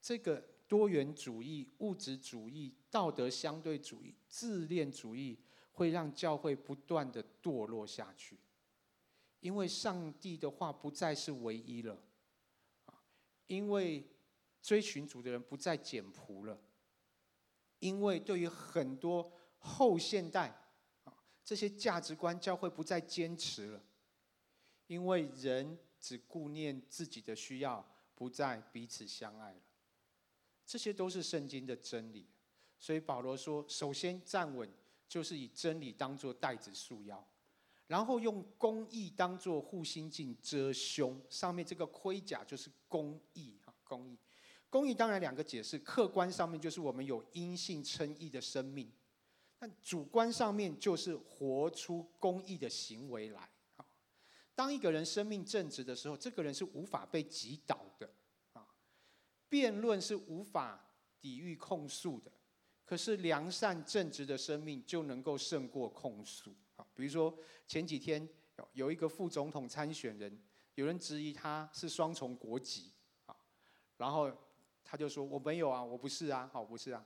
[0.00, 5.38] 这个多元主义、物质主义、道德相对主义、自恋主义
[5.72, 8.38] 会让教会不断的堕落下去，
[9.40, 12.02] 因为上帝的话不再是唯一了。
[13.46, 14.06] 因为
[14.60, 16.58] 追寻主的人不再简朴了，
[17.78, 20.48] 因为对于很多后现代
[21.04, 23.84] 啊这些价值观，教会不再坚持了，
[24.86, 29.60] 因为人只顾念自己的需要，不再彼此相爱了。
[30.64, 32.28] 这些都是圣经的真理，
[32.78, 34.72] 所以保罗说：首先站稳，
[35.08, 37.26] 就是以真理当作带子束腰。
[37.92, 44.18] 然后用公义当做护心镜遮胸，上面这个盔甲就是公义哈，公义，
[44.70, 48.90] 公义当然两个解释，客观上面就是我们有因性称义的生命，
[49.58, 53.46] 但主观上面就是活出公义的行为来。
[54.54, 58.10] 当一个人生命正直的时候，这个人是无法被击倒的
[58.54, 58.66] 啊，
[59.50, 60.82] 辩论是无法
[61.20, 62.32] 抵御控诉的，
[62.86, 66.56] 可是良善正直的生命就能够胜过控诉。
[66.94, 68.28] 比如说前几天
[68.72, 70.40] 有一个副总统参选人，
[70.74, 72.92] 有人质疑他是双重国籍
[73.26, 73.34] 啊，
[73.96, 74.30] 然后
[74.84, 77.04] 他就说我没有啊，我不是啊，好不是啊。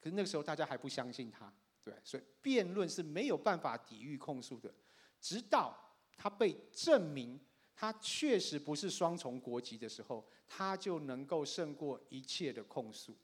[0.00, 1.52] 可是那个时候大家还不相信他，
[1.84, 4.74] 对，所以辩论是没有办法抵御控诉的，
[5.20, 5.76] 直到
[6.16, 7.38] 他被证明
[7.74, 13.16] 他确实不是双重国籍的时候，他就能够胜过一切的控诉。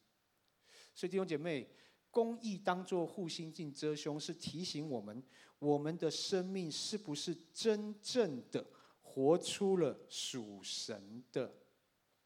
[0.95, 1.69] 所以弟兄姐妹。
[2.13, 5.21] 公义当做护心镜遮胸，是提醒我们，
[5.59, 8.65] 我们的生命是不是真正的
[9.01, 11.53] 活出了属神的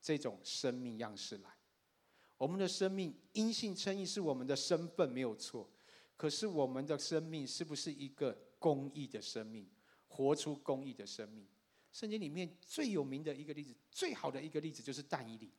[0.02, 1.50] 这种生命样式来？
[2.36, 5.70] 我们的生命因信称义是我们的身份没有错，
[6.16, 9.66] 可是我们的生命是不是一个公义的生命？
[10.08, 11.46] 活出公义的生命？
[11.92, 15.52] 圣经里面最有名的一个例子，最好的一个例子就是但以理。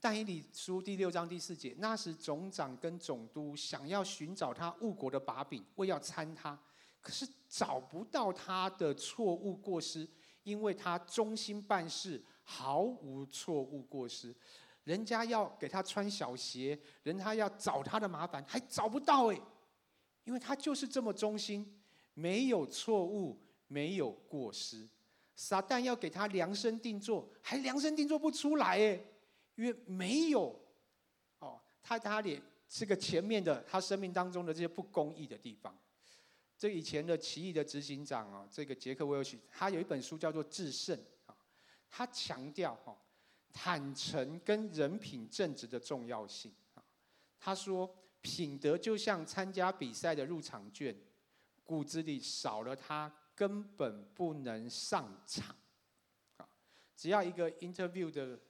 [0.00, 6.58] 但以理书第六章第四节，那时总长跟总督想要寻找他误国的把柄，为要参他，
[7.02, 10.08] 可是找不到他的错误过失，
[10.42, 14.34] 因为他忠心办事，毫无错误过失。
[14.84, 19.38] 人家要给他穿小鞋，人他要找他的麻烦，还找不到诶，
[20.24, 21.78] 因为他就是这么忠心，
[22.14, 24.88] 没有错误，没有过失。
[25.36, 29.06] 撒旦要给他量身定做，还量身定做不出来诶。
[29.60, 30.58] 因为没有，
[31.40, 35.78] 哦，他他连这个前面的他生命当中的这些不公义的地方，
[36.56, 40.96] 这以前的奇异的执行长啊，这个杰克威尔逊，他有一本书叫做《至圣》
[41.26, 41.36] 啊，
[41.90, 42.96] 他强调哈
[43.52, 46.82] 坦诚跟人品正直的重要性啊。
[47.38, 50.96] 他说品德就像参加比赛的入场券，
[51.64, 55.54] 骨子里少了它根本不能上场
[56.38, 56.48] 啊。
[56.96, 58.40] 只要一个 interview 的。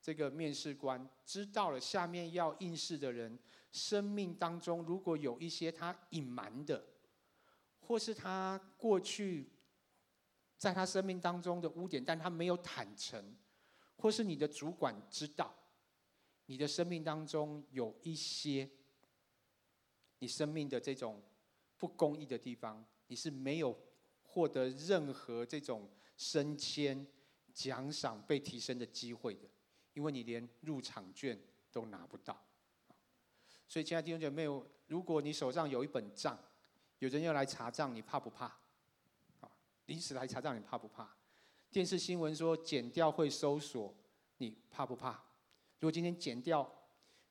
[0.00, 3.38] 这个面试官知道了，下面要应试的人
[3.70, 6.84] 生命当中如果有一些他隐瞒的，
[7.80, 9.50] 或是他过去
[10.56, 13.36] 在他生命当中的污点，但他没有坦诚，
[13.96, 15.54] 或是你的主管知道
[16.46, 18.68] 你的生命当中有一些
[20.20, 21.22] 你生命的这种
[21.76, 23.78] 不公义的地方，你是没有
[24.22, 27.06] 获得任何这种升迁、
[27.52, 29.48] 奖赏、被提升的机会的。
[29.98, 31.36] 因为你连入场券
[31.72, 32.40] 都拿不到，
[33.66, 34.44] 所以亲爱的弟兄姐妹，
[34.86, 36.38] 如果你手上有一本账，
[37.00, 38.44] 有人要来查账，你怕不怕？
[39.40, 39.50] 啊，
[39.86, 41.12] 临时来查账，你怕不怕？
[41.72, 43.92] 电视新闻说剪掉会搜索，
[44.36, 45.10] 你怕不怕？
[45.80, 46.72] 如果今天剪掉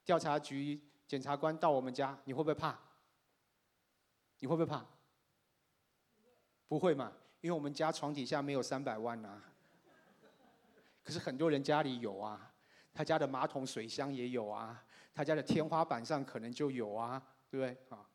[0.04, 2.78] 调查局检察官到我们家，你会不会怕？
[4.40, 4.86] 你会不会怕？
[6.68, 9.42] 不会嘛，因为我们家床底下没有三百万啊。
[11.02, 12.47] 可是很多人家里有啊。
[12.98, 14.84] 他家的马桶水箱也有啊，
[15.14, 18.10] 他家的天花板上可能就有啊，对不对啊？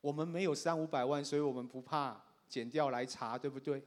[0.00, 3.82] 我们没有三五百万，所以我们不怕检掉来查，对不对？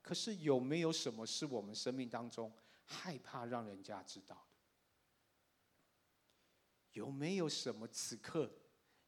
[0.00, 2.50] 可是有没有什么是我们生命当中
[2.86, 4.40] 害怕让人家知道的？
[6.92, 8.50] 有没有什么此刻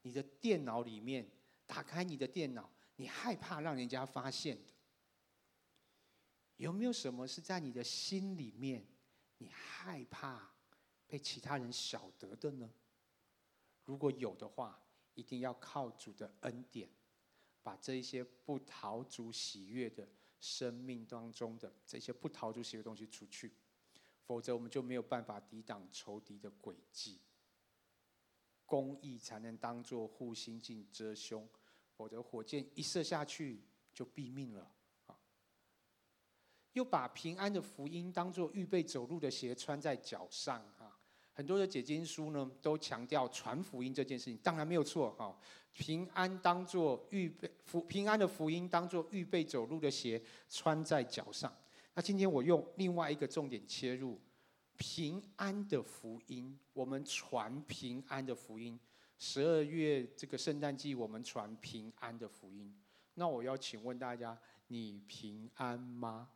[0.03, 1.27] 你的电脑里面
[1.67, 4.75] 打开你的电脑，你害怕让人家发现的？
[6.57, 8.87] 有没有什么是在你的心里面
[9.39, 10.52] 你害怕
[11.13, 12.71] 被其他人晓得的呢？
[13.85, 14.83] 如果有的话，
[15.13, 16.89] 一定要靠主的恩典，
[17.63, 20.09] 把这一些不逃主喜悦的
[20.41, 23.53] 生命当中的这些不逃主喜悦的东西除去，
[24.25, 27.21] 否则我们就没有办法抵挡仇敌的诡计。
[28.65, 31.47] 公义才能当做护心镜遮胸，
[31.95, 33.61] 否则火箭一射下去
[33.93, 34.63] 就毙命了。
[35.09, 35.19] 啊
[36.73, 40.67] 又把平安的福音当做预备走路的鞋穿在脚上。
[41.33, 45.37] 很多的解经书呢，都强调传福音这件事情，当然没有错哈。
[45.73, 51.51] 平安当做预备福，平安的福音当做预备走路的鞋穿在脚上。
[51.95, 54.21] 那今天我用另外一个重点切入，
[54.77, 58.79] 平安的福音，我们传平安的福音。
[59.19, 62.75] 十二月这个圣诞季，我们传平安的福音。
[63.15, 66.29] 那我要请问大家，你平安吗？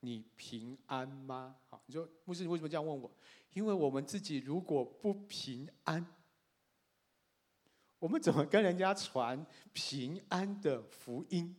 [0.00, 1.56] 你平安吗？
[1.68, 3.10] 好，你说牧师，你为什么这样问我？
[3.52, 6.06] 因为我们自己如果不平安，
[7.98, 11.54] 我们怎么跟人家传平安的福音？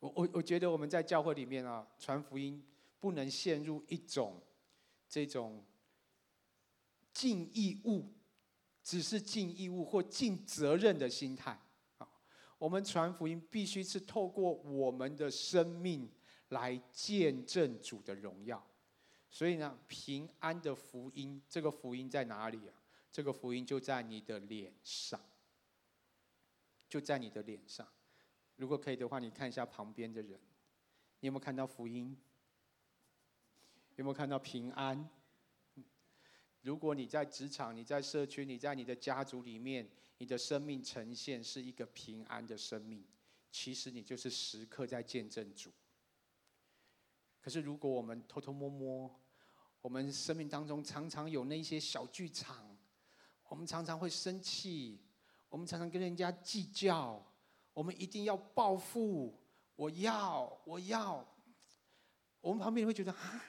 [0.00, 2.62] 我我我觉得我们在教会里面啊，传福音
[2.98, 4.42] 不能陷入一种
[5.08, 5.64] 这种
[7.12, 8.12] 尽义务，
[8.82, 11.58] 只是尽义务或尽责任的心态。
[12.58, 16.10] 我们传福音必须是透过我们的生命。
[16.50, 18.64] 来见证主的荣耀，
[19.28, 22.74] 所以呢，平安的福音，这个福音在哪里啊？
[23.10, 25.20] 这个福音就在你的脸上，
[26.88, 27.86] 就在你的脸上。
[28.56, 30.38] 如果可以的话，你看一下旁边的人，
[31.20, 32.16] 你有没有看到福音？
[33.96, 35.08] 有没有看到平安？
[36.62, 39.88] 如果你在职场、你在社区、你在你的家族里面，
[40.18, 43.04] 你的生命呈现是一个平安的生命，
[43.50, 45.72] 其实你就是时刻在见证主。
[47.42, 49.10] 可是，如果我们偷偷摸摸，
[49.80, 52.76] 我们生命当中常常有那些小剧场，
[53.48, 55.00] 我们常常会生气，
[55.48, 57.24] 我们常常跟人家计较，
[57.72, 59.34] 我们一定要报复，
[59.74, 61.26] 我要，我要。
[62.42, 63.42] 我们旁边人会觉得啊，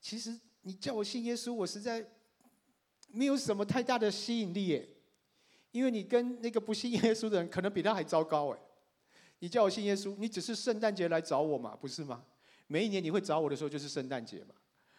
[0.00, 2.04] 其实你叫我信耶稣，我实在
[3.08, 4.88] 没有什么太大的吸引力耶，
[5.70, 8.58] 因为你跟那个不信耶稣的人可能比他还糟糕哎。
[9.38, 12.24] 你叫我信耶稣，你只是圣诞节来找我嘛，不是吗？
[12.66, 14.54] 每一年你会找我的时候，就是圣诞节嘛，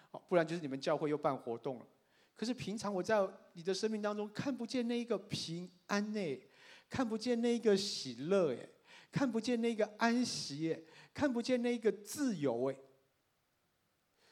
[0.10, 1.88] 好，不然就是你们教会又办活动了。
[2.36, 6.42] 可是平常我在你的生命当中看不见那一个平安呢，
[6.90, 8.70] 看不见那一个喜乐哎，
[9.12, 10.80] 看不见那个安息哎，
[11.14, 12.78] 看不见那一个自由哎。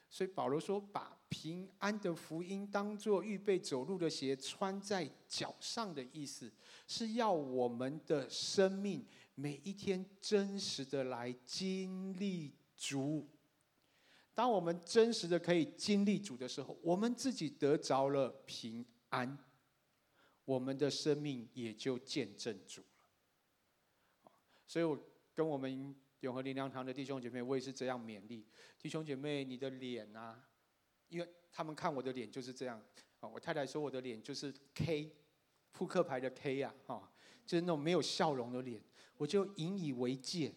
[0.10, 6.52] 所以保罗说，把平安的福音当做预备走路的鞋穿在脚上的意思，
[6.86, 9.04] 是要我们的生命
[9.34, 12.54] 每一天真实的来经历。
[12.86, 13.26] 主，
[14.34, 19.38] 当我们真实的可以经历主的时候，我们自己得着了平安，
[20.44, 24.32] 我们的生命也就见证主了。
[24.68, 25.00] 所以，我
[25.34, 28.46] 跟我们永和灵粮堂的弟兄姐妹，我也是这样勉励
[28.82, 30.44] 弟兄姐妹：你的脸啊，
[31.08, 32.84] 因为他们看我的脸就是这样。
[33.22, 35.10] 我太太说我的脸就是 K，
[35.72, 37.10] 扑克牌的 K 呀，哈，
[37.46, 38.82] 就是那种没有笑容的脸，
[39.16, 40.54] 我就引以为戒，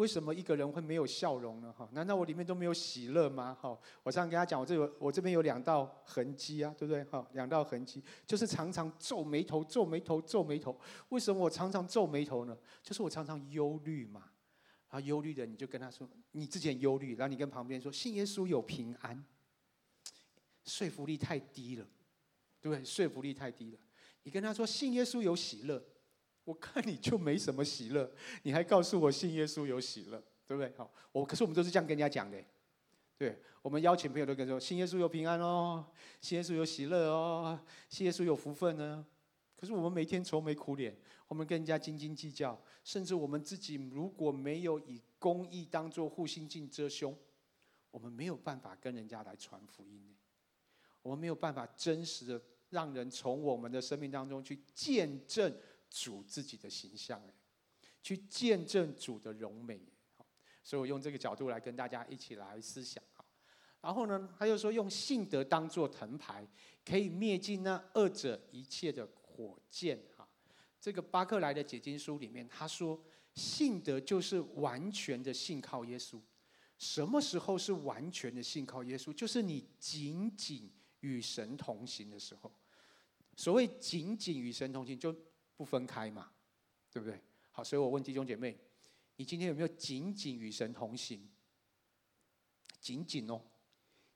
[0.00, 1.70] 为什么一个人会没有笑容呢？
[1.76, 3.54] 哈，难道我里面都没有喜乐吗？
[3.60, 7.04] 哈，我常常跟他讲，我这有我这边有两道痕迹啊，对不对？
[7.04, 10.74] 哈，两道痕迹就是常常皱眉头、皱眉头、皱眉头。
[11.10, 12.56] 为什么我常常皱眉头呢？
[12.82, 14.30] 就是我常常忧虑嘛。
[14.88, 19.22] 然后忧虑的你就跟他说，你之前忧虑，然后你跟旁边说，信耶稣有平安，
[20.64, 21.86] 说服力太低了，
[22.58, 22.82] 对不对？
[22.82, 23.78] 说服力太低了。
[24.22, 25.82] 你跟他说，信耶稣有喜乐。
[26.44, 28.10] 我看你就没什么喜乐，
[28.42, 30.72] 你还告诉我信耶稣有喜乐，对不对？
[30.76, 32.42] 好，我可是我们都是这样跟人家讲的，
[33.16, 35.84] 对，我们邀请朋友都跟说信耶稣有平安哦，
[36.20, 39.04] 信耶稣有喜乐哦，信耶稣有福分呢。
[39.56, 40.96] 可是我们每天愁眉苦脸，
[41.28, 47.14] 我们跟人家斤斤计较，甚至我们自己如果没有以公义当作护心镜遮胸，
[47.90, 50.16] 我们没有办法跟人家来传福音，
[51.02, 55.54] 我们没有办法真实的让人从我们的生命当中去见证。
[55.90, 57.20] 主自己的形象，
[58.02, 59.78] 去见证主的荣美，
[60.62, 63.02] 所以我用这个角度来跟大家一起来思想。
[63.82, 66.46] 然后呢，他又说用信德当做藤牌，
[66.84, 69.98] 可以灭尽那恶者一切的火箭。
[70.16, 70.28] 哈，
[70.78, 73.02] 这个巴克莱的解经书里面他说，
[73.34, 76.20] 信德就是完全的信靠耶稣。
[76.78, 79.12] 什么时候是完全的信靠耶稣？
[79.12, 80.70] 就是你紧紧
[81.00, 82.52] 与神同行的时候。
[83.36, 85.14] 所谓紧紧与神同行，就
[85.60, 86.32] 不分开嘛，
[86.90, 87.20] 对不对？
[87.50, 88.58] 好，所以我问弟兄姐妹，
[89.16, 91.28] 你今天有没有紧紧与神同行？
[92.80, 93.38] 紧紧哦，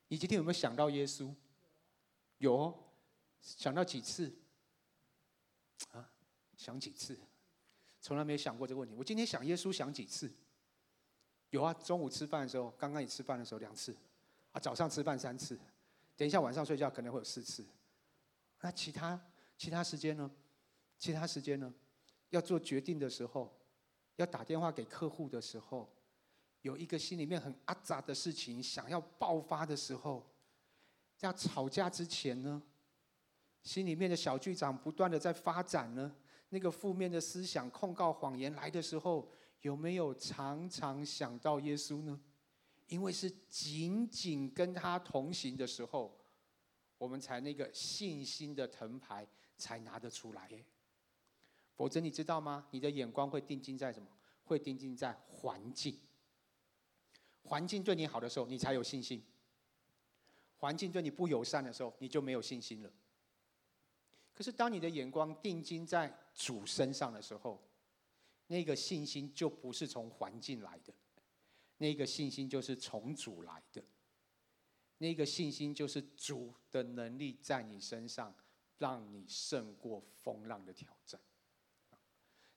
[0.09, 1.35] 你今天有没有想到耶稣？
[2.39, 2.75] 有哦，
[3.43, 4.35] 想到几次？
[5.91, 6.11] 啊，
[6.57, 7.21] 想几次？
[8.01, 8.95] 从来没有想过这个问题。
[8.95, 10.33] 我今天想耶稣想几次？
[11.51, 13.95] 有啊，中午吃饭的时候，刚刚你吃饭的时候两次，
[14.53, 15.61] 啊，早上吃饭三次，
[16.17, 17.67] 等一下晚上睡觉可能会有四次。
[18.63, 19.23] 那其他
[19.59, 20.31] 其他时间呢？
[21.05, 21.71] 其他时间呢？
[22.31, 23.55] 要做决定的时候，
[24.17, 25.87] 要打电话给客户的时候，
[26.63, 30.25] 有一个心里面很阿杂的事情想要爆发的时候，
[31.21, 32.63] 要吵架之前呢，
[33.63, 36.11] 心里面的小剧场不断的在发展呢。
[36.49, 39.31] 那个负面的思想、控告、谎言来的时候，
[39.61, 42.19] 有没有常常想到耶稣呢？
[42.87, 46.19] 因为是紧紧跟他同行的时候，
[46.97, 49.29] 我们才那个信心的藤牌
[49.59, 50.65] 才拿得出来。
[51.75, 52.67] 否则你知道吗？
[52.71, 54.09] 你的眼光会定睛在什么？
[54.45, 55.99] 会定睛在环境。
[57.43, 59.21] 环境对你好的时候，你才有信心；
[60.57, 62.91] 环境对你不友善的时候，你就没有信心了。
[64.33, 67.63] 可是当你的眼光定睛在主身上的时候，
[68.47, 70.93] 那个信心就不是从环境来的，
[71.79, 73.83] 那个信心就是从主来的。
[74.99, 78.35] 那个信心就是主的能力在你身上，
[78.79, 81.21] 让你胜过风浪的挑战。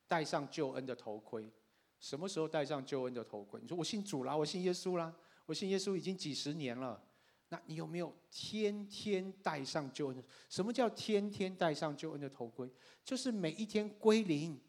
[0.08, 1.52] 戴上救恩的头盔，
[2.00, 3.60] 什么时候戴上救恩的头盔？
[3.62, 5.14] 你说我信主啦，我信耶稣啦，
[5.46, 7.04] 我信耶稣已经几十年了。
[7.50, 10.24] 那你有没有天天戴上救恩？
[10.50, 12.70] 什么叫天天戴上救恩的头盔？
[13.06, 14.60] 就是每一天归零。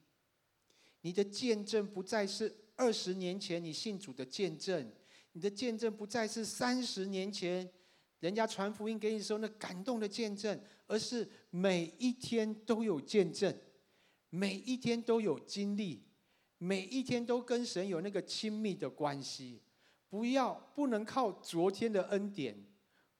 [1.01, 4.93] 你的见证不再是二十年前你信主的见证，
[5.32, 7.68] 你的见证不再是三十年前
[8.20, 13.53] 人家传福音给你时候那感动的见证，而是每一天都有见证。
[14.30, 16.02] 每一天都有经历，
[16.58, 19.62] 每一天都跟神有那个亲密的关系。
[20.08, 22.56] 不要不能靠昨天的恩典、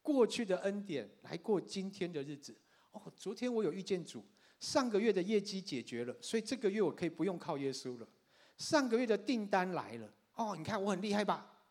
[0.01, 2.57] 过去的恩典来过今天的日子。
[2.93, 4.25] 哦，昨天我有遇见主，
[4.59, 8.09] 上个月的业绩解决了，所以这个月我可以不用靠耶稣了。
[8.57, 11.63] 上个月的订单来了，哦，你看我很厉害吧？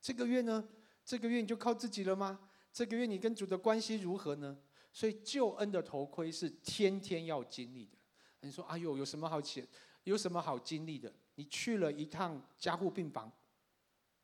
[0.00, 0.68] 这个月呢？
[1.04, 2.38] 这个月你就靠自己了吗？
[2.72, 4.56] 这个月你跟主的关系如何呢？
[4.92, 7.98] 所以救恩的头盔是天天要经历的。
[8.42, 9.66] 你说：“哎呦，有什么好写？
[10.04, 11.12] 有什么好经历的？
[11.36, 13.30] 你去了一趟加护病房，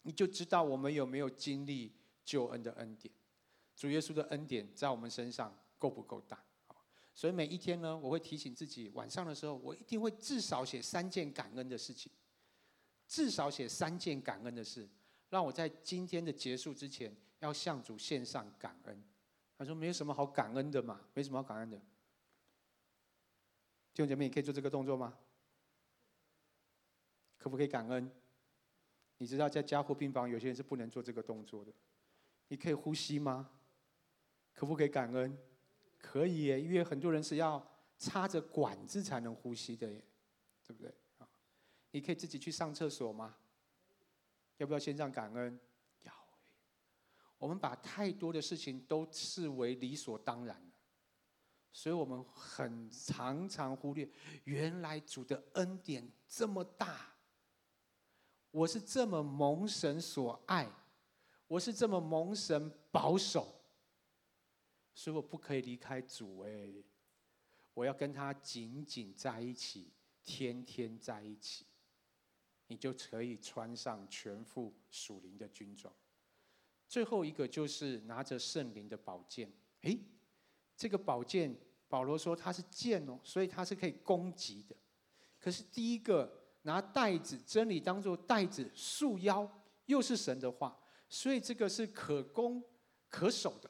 [0.02, 1.92] 你就知道我们有没有经历
[2.24, 3.12] 救恩的恩典。
[3.76, 6.38] 主耶稣的恩典在我们身上够不够大？
[7.14, 12.10] 所以每一天呢，我会提醒自己，晚上的时候我一定会至少写三件感恩的事情，
[13.06, 14.88] 至少写三件感恩的事，
[15.28, 19.02] 让我在今天的结束之前要向主献上感恩。”
[19.56, 21.80] 他说：“没有什么好感恩的嘛，没什么好感恩的。”
[23.98, 25.12] 弟兄姐妹，你可以做这个动作吗？
[27.36, 28.08] 可不可以感恩？
[29.16, 31.72] 你知道在加护病房，有些人是不能做这个动作的。
[32.46, 33.50] 你可以呼吸吗？
[34.52, 35.36] 可不可以感恩？
[35.98, 37.68] 可以耶，因为很多人是要
[37.98, 40.00] 插着管子才能呼吸的耶，
[40.64, 40.94] 对不对？
[41.16, 41.28] 啊，
[41.90, 43.34] 你可以自己去上厕所吗？
[44.58, 45.58] 要不要先上感恩？
[46.04, 46.12] 要。
[47.36, 50.67] 我们把太多的事情都视为理所当然。
[51.72, 54.08] 所以我们很常常忽略，
[54.44, 57.14] 原来主的恩典这么大。
[58.50, 60.68] 我是这么蒙神所爱，
[61.46, 63.60] 我是这么蒙神保守，
[64.94, 66.72] 所以我不可以离开主哎，
[67.74, 69.92] 我要跟他紧紧在一起，
[70.24, 71.66] 天天在一起，
[72.66, 75.94] 你就可以穿上全副属灵的军装。
[76.88, 79.52] 最后一个就是拿着圣灵的宝剑，
[79.82, 80.00] 诶。
[80.78, 81.52] 这个宝剑，
[81.88, 84.76] 保罗说它是剑哦，所以它是可以攻击的。
[85.40, 89.50] 可是第一个拿袋子，真理当做袋子束腰，
[89.86, 92.62] 又是神的话，所以这个是可攻
[93.08, 93.68] 可守的。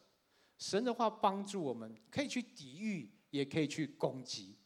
[0.59, 4.59] 神的话帮助我们，可以去抵御，也可以去攻击。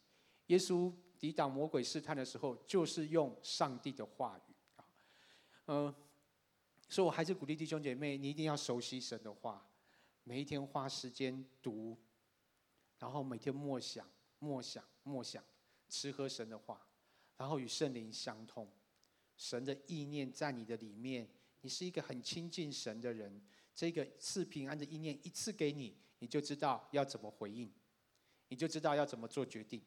[0.47, 4.85] 耶稣抵挡魔鬼试探的时候，就是用上帝的话语啊。
[5.67, 5.95] 嗯，
[6.89, 9.65] 所以我还是鼓励弟兄姐妹，你一定要熟悉神的话，
[10.25, 11.97] 每一天花时间读。
[12.99, 15.43] 然后每天默想、默想、默想，
[15.89, 16.85] 吃喝神的话，
[17.35, 18.71] 然后与圣灵相通，
[19.35, 21.29] 神的意念在你的里面，
[21.61, 23.41] 你是一个很亲近神的人。
[23.75, 27.73] 这个赐平安的意念一次给你，你就知道要怎么回应，
[28.49, 29.83] 你就知道要怎么做决定，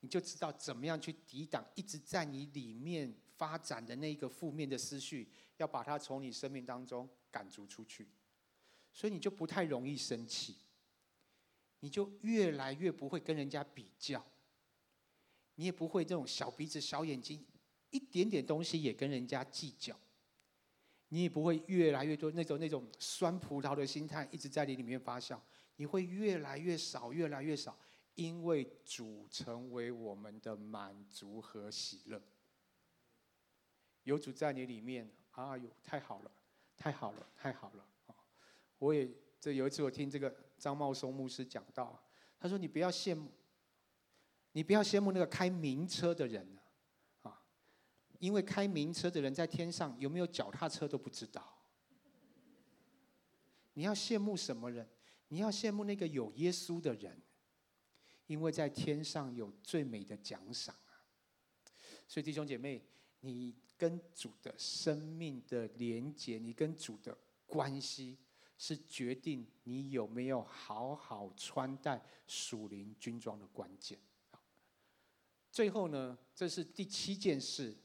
[0.00, 8.08] 你就知道怎么样去抵挡一直在你里面发展的那个负面的思绪，要把它从你生命当中赶逐出去。
[8.92, 10.56] 所以你就不太容易生气，
[11.82, 14.24] 你就越来越不会跟人家比较，
[15.56, 17.44] 你也不会这种小鼻子小眼睛，
[17.90, 19.98] 一点点东西也跟人家计较。
[21.08, 25.36] 你也不会越来越多那种那种酸葡萄的心态一直在你里面发酵，
[25.74, 27.76] 你会越来越少，越来越少，
[28.14, 32.22] 因为主成为我们的满足和喜乐。
[34.04, 36.30] 有主在你里面，啊哟，太好了，
[36.76, 37.84] 太好了，太好了！
[38.78, 39.08] 我也
[39.40, 42.00] 这有一次我听这个张茂松牧师讲到，
[42.38, 43.28] 他说：“你不要羡慕，
[44.52, 46.56] 你不要羡慕那个开名车的人
[47.22, 47.42] 啊。”
[48.20, 51.52] 因为开名车的人在天上有没有脚踏车都不知道。
[53.72, 54.88] 你要羡慕什么人？
[55.26, 57.20] 你要羡慕那个有耶稣的人，
[58.28, 61.02] 因为在天上有最美的奖赏啊！
[62.06, 62.86] 所以弟兄姐妹，
[63.18, 68.16] 你跟主的生命的连结，你跟主的关系，
[68.62, 73.98] 是决定你有没有好好穿戴属灵军装的关键。
[75.50, 77.76] 最后呢，这是第七件事。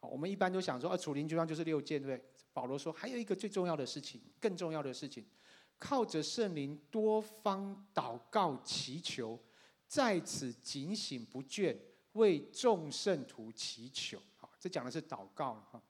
[0.00, 2.28] 我们一般都想说，啊，属灵军装就是六件，对不对？
[2.52, 5.24] 保罗说，还有一个最重要的事情，更重要的事情，
[5.78, 9.40] 靠着圣灵多方祷告祈求，
[9.86, 11.78] 在此警醒不倦，
[12.14, 14.20] 为众圣徒祈求。
[14.38, 15.80] 好，这讲的是祷告哈。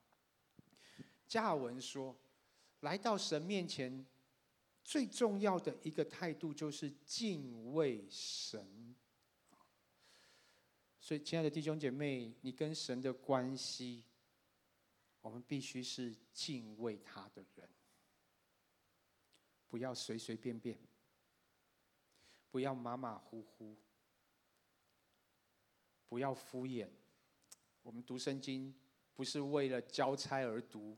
[1.26, 2.14] 加尔文说，
[2.80, 4.04] 来到神面前，
[4.86, 8.94] 最重要的一个态度就是敬畏神。
[11.00, 14.04] 所以，亲爱的弟兄姐妹，你跟神的关系，
[15.20, 17.68] 我们必须是敬畏他的人，
[19.66, 20.78] 不要随随便便，
[22.52, 23.76] 不要马马虎虎，
[26.08, 26.88] 不要敷衍。
[27.82, 28.72] 我们读圣经
[29.14, 30.96] 不是为了交差而读，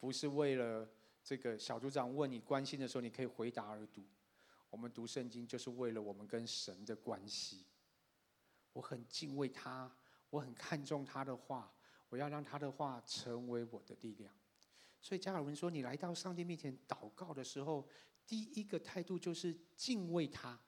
[0.00, 0.88] 不是为了
[1.22, 4.02] 这个小组长问你关心的时候你可以回答而读。
[4.70, 7.66] 我们读圣经就是为了我们跟神的关系。
[8.72, 9.94] 我很敬畏他，
[10.30, 11.70] 我很看重他的话，
[12.08, 14.34] 我要让他的话成为我的力量。
[15.00, 17.86] 所以加尔文说：“你来到上帝面前祷告的时候，
[18.26, 20.58] 第一个态度就是敬畏他。”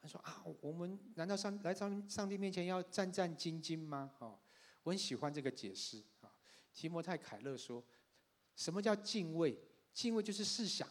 [0.00, 4.36] 他说：“啊，我们难道上来上上帝面前要战战兢兢吗？”哦，
[4.82, 6.34] 我很喜欢这个解释啊。
[6.72, 7.84] 提摩太凯勒说
[8.62, 9.58] ：“什么叫敬畏？
[9.92, 10.88] 敬畏就是试想，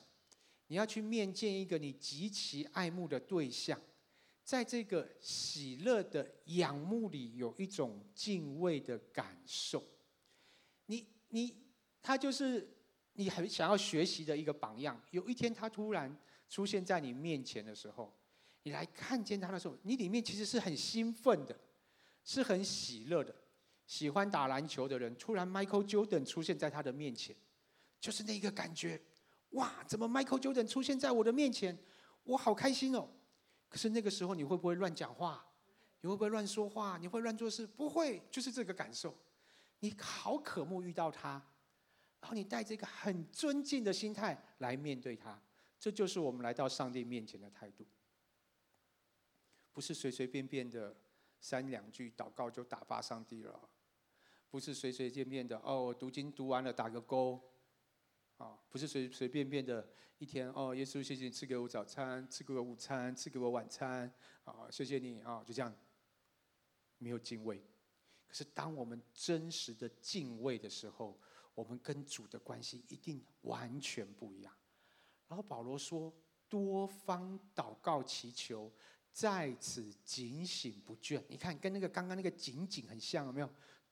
[0.68, 3.80] 你要去面见一个你极其爱慕的对象。”
[4.44, 9.82] 在这个喜乐的仰慕里，有一种敬畏的感受。
[10.88, 11.56] 你你
[12.02, 12.70] 他就是
[13.14, 15.02] 你很想要学习的一个榜样。
[15.12, 16.14] 有一天他突然
[16.50, 18.14] 出现在你面前的时候，
[18.64, 21.58] 你来看见他的时候，你里面其实是很兴奋的，
[22.26, 23.34] 是很喜乐的。
[23.86, 27.36] 喜欢打篮球的人，突然 Michael Jordan 出现在他的面前，
[28.02, 29.02] 就是那个感觉。
[29.52, 31.78] 哇，怎么 Michael Jordan 出现在我的面前？
[32.24, 33.10] 我好开心哦！
[33.70, 35.46] 可是那个时候你会不会乱讲话？
[36.02, 36.98] 你会不会乱说话？
[36.98, 37.66] 你会乱做事？
[37.66, 39.16] 不会，就是这个感受。
[39.80, 41.32] 你好渴慕遇到他，
[42.20, 45.42] 然后你带着一个很尊敬的心态来面对他，
[45.80, 47.86] 这就是我们来到上帝面前的态度。
[49.74, 50.96] 不是随随便便的
[51.40, 53.70] 三两句祷告就打发上帝了，
[54.50, 57.42] 不是随随便便的哦，读经读完了打个勾。
[58.42, 59.88] 啊，不是随随便便的
[60.18, 64.12] 一天哦，耶稣，谢谢你赐给我早餐，赐给我午餐，赐给我晚餐，
[64.46, 65.72] 啊，谢谢你啊，就这样，
[66.98, 67.64] 没有敬畏。
[68.28, 71.20] 可是当我们真实的敬畏的时候，
[71.54, 74.52] 我们跟主的关系一定完全不一样。
[75.28, 76.12] 然后保罗说，
[76.50, 78.72] 多方祷告祈求，
[79.12, 81.22] 在此警醒不倦。
[81.28, 83.50] 你看，跟那个刚刚那个紧紧很像，有没有？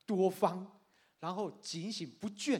[0.08, 0.80] 多方，
[1.20, 2.60] 然后警醒不倦。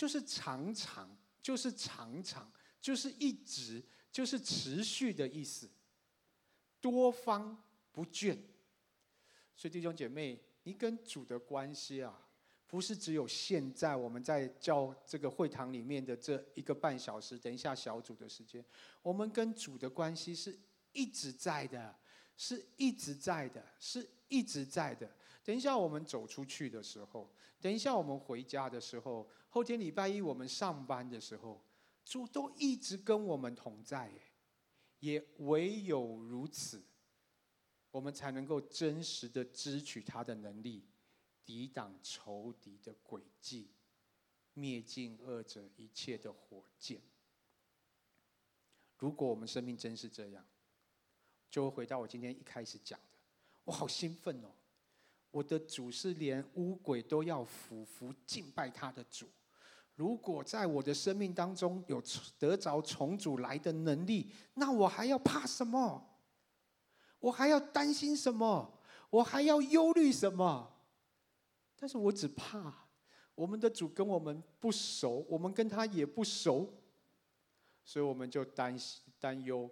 [0.00, 5.68] 就是常常，就是常常，就是一直，就是持续的意思。
[6.80, 8.38] 多方不倦。
[9.54, 12.18] 所以弟兄姐妹，你跟主的关系啊，
[12.66, 18.64] 不是只有现在我们在教这个会堂里面的这一个半小时，等一下小组的时间，
[19.02, 20.58] 我们跟主的关系是
[20.92, 21.94] 一直在的，
[22.38, 25.14] 是一直在的，是一直在的。
[25.42, 29.28] 等一下我们走出去的时候，等一下我们回家的时候。
[29.48, 31.64] 后天礼拜一我们上班的时候，
[32.04, 34.12] 主都一直跟我们同在，
[35.00, 36.84] 也唯有如此，
[37.90, 40.86] 我们才能够真实的支取他的能力，
[41.44, 43.72] 抵挡仇敌的诡计，
[44.54, 47.02] 灭尽恶者一切的火箭。
[48.96, 50.46] 如果我们生命真是这样，
[51.50, 53.18] 就会回到我今天一开始讲的，
[53.64, 54.52] 我好兴奋哦！
[55.30, 59.28] 我的主是连污鬼都要俯伏敬拜他的主。
[59.94, 62.02] 如果在我的生命当中有
[62.38, 66.06] 得着从主来的能力，那我还要怕什么？
[67.18, 68.78] 我还要担心什么？
[69.10, 70.72] 我还要忧虑什么？
[71.76, 72.88] 但是我只怕
[73.34, 76.72] 我们的主跟我们不熟，我们跟他也不熟，
[77.84, 79.70] 所以我们就担心、担忧，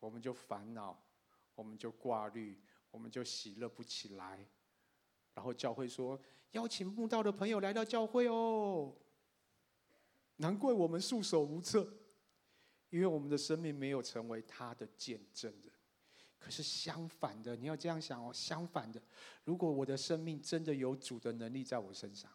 [0.00, 0.98] 我们就烦恼，
[1.54, 2.58] 我们就挂虑，
[2.90, 4.46] 我们就喜乐不起来。
[5.34, 6.20] 然后教会说，
[6.52, 8.94] 邀请慕道的朋友来到教会哦。
[10.36, 11.86] 难怪我们束手无策，
[12.90, 15.72] 因为我们的生命没有成为他的见证人。
[16.38, 19.00] 可是相反的，你要这样想哦，相反的，
[19.44, 22.28] 如果我的生命真的有主的能力在我身上，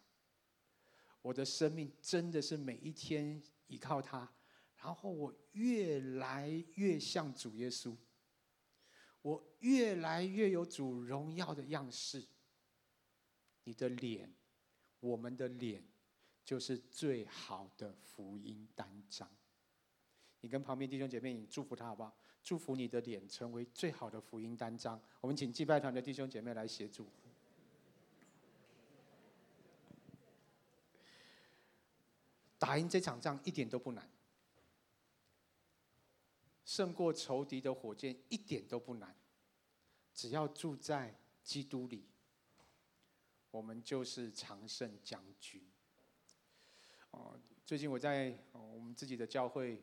[1.20, 4.32] 我的生命真的是每一天依靠他，
[4.76, 7.94] 然后我越来越像主耶稣，
[9.20, 12.26] 我越来越有主荣耀的样式，
[13.68, 14.32] 你的脸，
[15.00, 15.84] 我们的脸。
[16.42, 19.30] 就是最好的福音单张。
[20.40, 22.16] 你跟旁边弟兄姐妹，你祝福他好不好？
[22.42, 24.98] 祝福你的脸成为最好的福音单张。
[25.20, 27.06] 我们请祭拜团的弟兄姐妹来协助。
[32.58, 34.10] 打赢这场仗一点都不难，
[36.64, 39.14] 胜过仇敌的火箭一点都不难。
[40.14, 42.06] 只要住在基督里，
[43.50, 45.62] 我们就是常胜将军。
[47.10, 49.82] 哦，最近我在我们自己的教会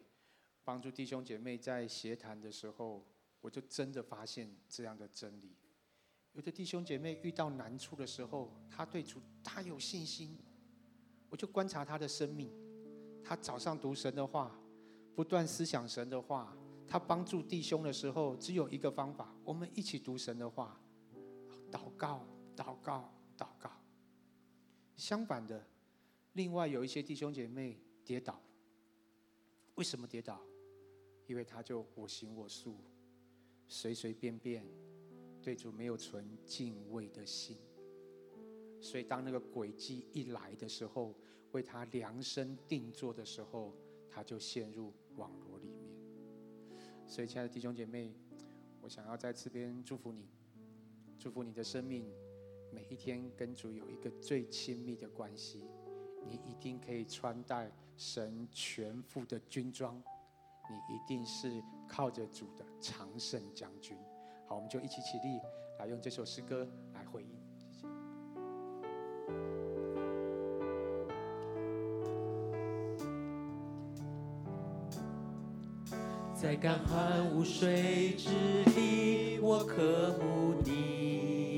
[0.63, 3.05] 帮助弟兄姐妹在协谈的时候，
[3.41, 5.55] 我就真的发现这样的真理。
[6.33, 10.37] 有的弟兄姐妹遇到难处的时候，他对主大有信心，
[11.29, 12.51] 我就观察他的生命。
[13.23, 14.55] 他早上读神的话，
[15.15, 16.55] 不断思想神的话。
[16.87, 20.79] 他帮助弟兄的时候，只有一个方法：我们一起读神的话，
[21.71, 23.71] 祷告，祷告，祷告。
[24.95, 25.65] 相反的。
[26.33, 28.41] 另外有一些弟兄姐妹跌倒，
[29.75, 30.41] 为什么跌倒？
[31.27, 32.77] 因为他就我行我素，
[33.69, 34.65] 随随便便，
[35.41, 37.57] 对主没有存敬畏的心。
[38.81, 41.15] 所以当那个诡计一来的时候，
[41.53, 43.73] 为他量身定做的时候，
[44.09, 45.89] 他就陷入网罗里面。
[47.07, 48.13] 所以亲爱的弟兄姐妹，
[48.81, 50.27] 我想要在这边祝福你，
[51.17, 52.11] 祝福你的生命，
[52.75, 55.63] 每一天跟主有一个最亲密的关系。
[56.27, 63.95] 你一定可以穿戴神全副的军装，你一定是靠着主的常胜将军。
[64.45, 65.39] 好，我们就一起起立，
[65.79, 67.29] 来用这首诗歌来回应。
[67.57, 67.87] 谢谢。
[76.33, 78.29] 在干旱无水之
[78.65, 81.54] 地，我渴慕你；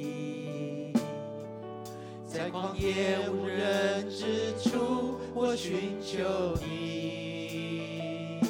[2.27, 6.19] 在旷野无人之处我寻求
[6.61, 8.41] 你，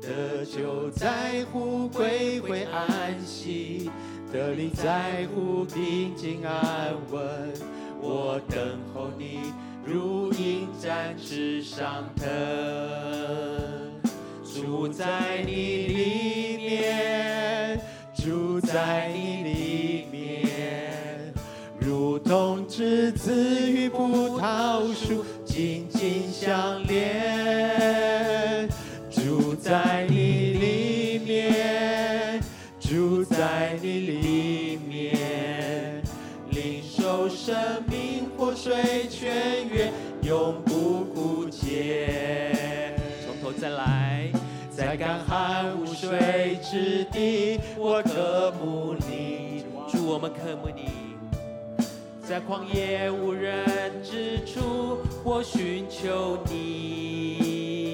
[0.00, 3.90] 得救在乎归回安息，
[4.32, 7.52] 得力在乎平静安稳。
[8.00, 9.52] 我等候你，
[9.84, 12.24] 如鹰展翅上腾，
[14.44, 15.52] 住在你
[15.88, 17.80] 里面，
[18.14, 19.33] 住在你
[22.34, 25.24] 如同枝子与葡萄树。
[25.44, 28.68] 紧紧相连，
[29.08, 32.42] 住在你里面，
[32.80, 36.02] 住在你里面，
[36.50, 37.54] 领受生
[37.88, 42.96] 命活水泉源，永不枯竭。
[43.24, 44.28] 从头再来，
[44.72, 50.93] 在干旱无水之地，我渴慕你，主我们渴慕你。
[52.26, 57.84] 在旷野无人之处，我寻求你。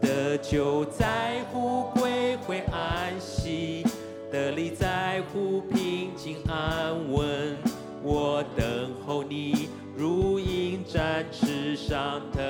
[0.00, 3.84] 的救在乎归回安息，
[4.30, 7.56] 得力在乎平静安稳。
[8.04, 12.40] 我等候你，如鹰展翅上腾。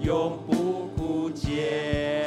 [0.00, 2.19] 永不枯竭。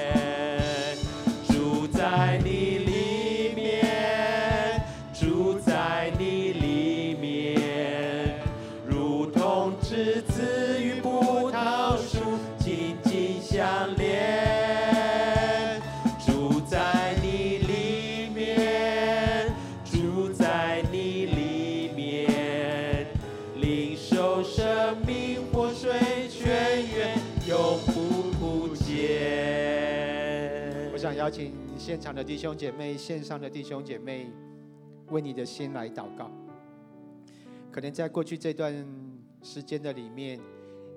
[31.85, 34.31] 现场的弟兄姐妹、线上的弟兄姐妹，
[35.09, 36.31] 为你的心来祷告。
[37.69, 38.73] 可能在过去这段
[39.41, 40.39] 时间的里面，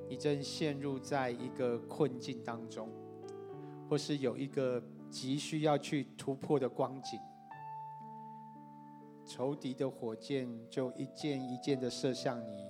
[0.09, 2.89] 你正陷入在一个困境当中，
[3.91, 4.80] 或是有一个
[5.11, 7.18] 急需要去突破的光景。
[9.24, 12.64] 仇敌的火箭就一箭一箭的射向你，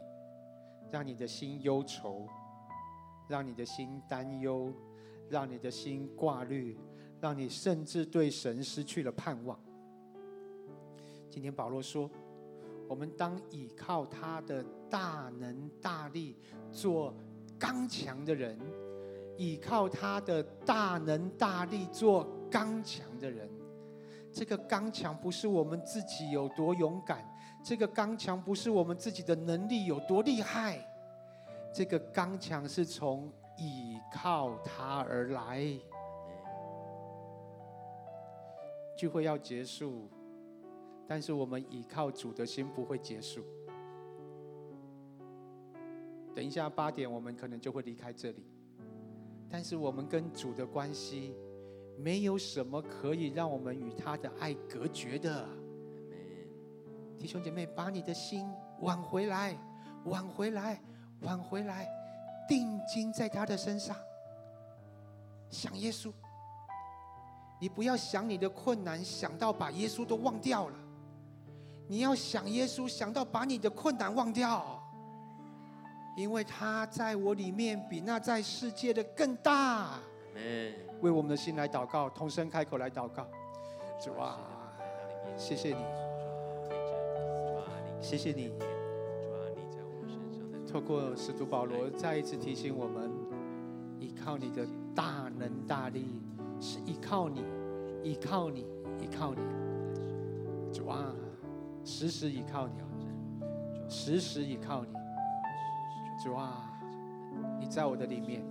[0.90, 2.26] 让你的心忧愁，
[3.28, 4.72] 让你的心担忧，
[5.28, 6.78] 让你的心挂虑，
[7.20, 9.58] 让你甚至对神失去了盼望。
[11.30, 12.10] 今天保罗说，
[12.88, 16.36] 我们当倚靠他的大能大力，
[16.70, 17.14] 做
[17.58, 18.56] 刚强的人；
[19.36, 23.50] 倚靠他的大能大力，做刚强的人。
[24.32, 27.26] 这个刚强不是我们自己有多勇敢，
[27.64, 30.86] 这个刚强不是我们自己的能力有多厉害，
[31.74, 35.66] 这个刚强是从倚靠他而来。
[38.96, 40.08] 聚会要结束，
[41.06, 43.44] 但是我们倚靠主的心不会结束。
[46.34, 48.44] 等一下八点，我们可能就会离开这里，
[49.48, 51.34] 但是我们跟主的关系。
[51.98, 55.48] 没有什么可以让我们与他的爱隔绝的。
[57.18, 58.46] 弟兄姐妹，把你的心
[58.82, 59.58] 挽回来，
[60.04, 60.78] 挽回来，
[61.22, 61.88] 挽回来，
[62.46, 63.96] 定睛在他的身上，
[65.48, 66.12] 想耶稣。
[67.58, 70.74] 你不要想你的困难，想到把耶稣都忘掉了。
[71.88, 74.82] 你要想耶稣，想到把你的困难忘掉，
[76.16, 79.98] 因为他在我里面比那在世界的更大。
[81.00, 83.26] 为我们的心来祷告，同声开口来祷告。
[84.00, 84.38] 主啊，
[85.36, 85.82] 谢谢你，
[88.00, 88.52] 谢谢你。
[90.70, 93.10] 透过使徒保罗再一次提醒我们，
[93.98, 96.20] 依靠你的大能大力，
[96.60, 97.44] 是依靠你，
[98.02, 98.66] 依靠你，
[99.00, 99.40] 依靠你。
[100.72, 101.14] 主啊，
[101.84, 102.74] 时时依靠你，
[103.88, 104.92] 时时依靠你。
[106.22, 106.78] 主啊，
[107.60, 108.42] 你在我的里面。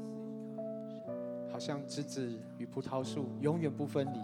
[1.51, 4.20] 好像枝子与葡萄树永远不分离，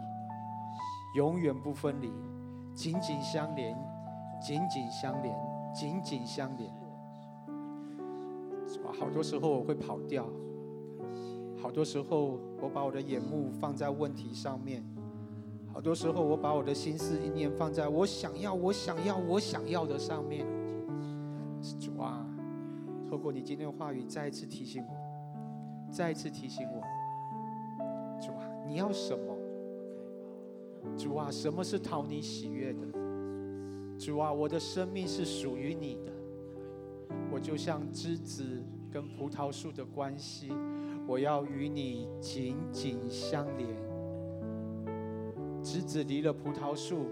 [1.15, 2.11] 永远不分离，
[2.75, 3.73] 紧紧相连，
[4.41, 5.33] 紧紧相连，
[5.73, 6.69] 紧紧相连。
[8.99, 10.27] 好多时候我会跑掉，
[11.61, 14.83] 好多时候我把我的眼目放在问题上面，
[15.71, 20.45] 好多时候我把我的心思意念放在我想要、我想要、我想要的上面。
[21.79, 22.25] 主啊，
[23.07, 26.81] 透过你今天的话语，再一次提醒我，再一次提醒我。
[28.19, 29.37] 主啊，你要什么？
[30.97, 32.87] 主啊，什么是讨你喜悦的？
[33.99, 36.11] 主啊，我的生命是属于你的。
[37.31, 38.43] 我就像枝子
[38.91, 40.51] 跟葡萄树的关系，
[41.11, 43.67] 我要与你紧紧相连。
[45.61, 47.05] 枝子离了葡萄树，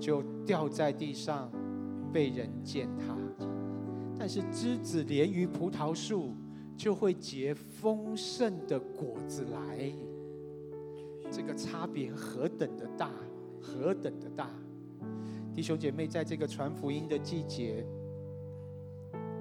[0.00, 1.48] 就掉在地上，
[2.12, 3.14] 被人践踏；
[4.18, 6.34] 但是枝子连于葡萄树，
[6.76, 9.92] 就会结丰盛的果子来。
[11.30, 13.08] 这个差别何等的大，
[13.60, 14.50] 何等的大！
[15.54, 17.86] 弟兄姐妹，在这个传福音的季节，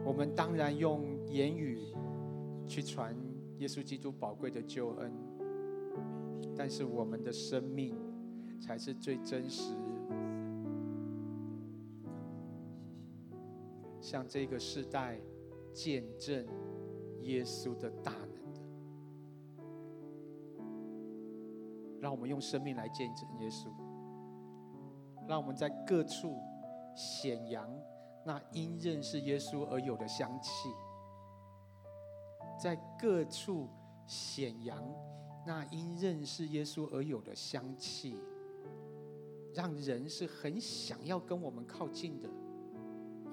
[0.05, 1.79] 我们当然用言语
[2.67, 3.15] 去传
[3.61, 5.13] 耶稣基督宝贵的救恩，
[6.57, 7.95] 但是我们的生命
[8.59, 9.75] 才是最真实，
[14.01, 15.21] 向这个世代
[15.71, 16.43] 见证
[17.19, 18.41] 耶稣的大能。
[21.99, 23.67] 让我们用生命来见证耶稣，
[25.27, 26.35] 让我们在各处
[26.95, 27.69] 显扬
[28.25, 30.67] 那因认识耶稣而有的香气，
[32.61, 33.67] 在各处
[34.05, 34.79] 显扬
[35.47, 38.15] 那因认识耶稣而有的香气，
[39.51, 42.29] 让人是很想要跟我们靠近的，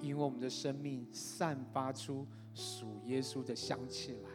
[0.01, 2.25] 因为我们的生命散发出
[2.55, 4.29] 属耶稣的香气来。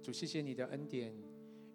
[0.00, 1.12] 主，谢谢你的恩典，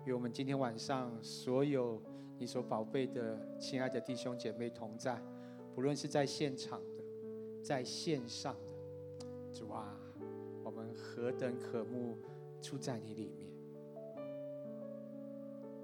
[0.05, 2.01] 与我们今天晚上所有
[2.39, 5.21] 你所宝贝的亲爱的弟兄姐妹同在，
[5.75, 6.81] 不论是在现场，
[7.67, 8.55] 在线上
[9.19, 9.93] 的，主啊，
[10.63, 12.17] 我们何等渴慕
[12.61, 13.51] 住在你里面，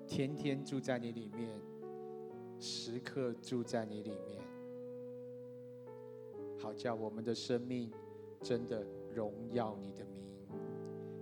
[0.08, 1.60] 天天住在你里面，
[2.58, 4.42] 时刻住在你里面，
[6.58, 7.92] 好叫我们的生命
[8.42, 10.24] 真的荣耀你的名。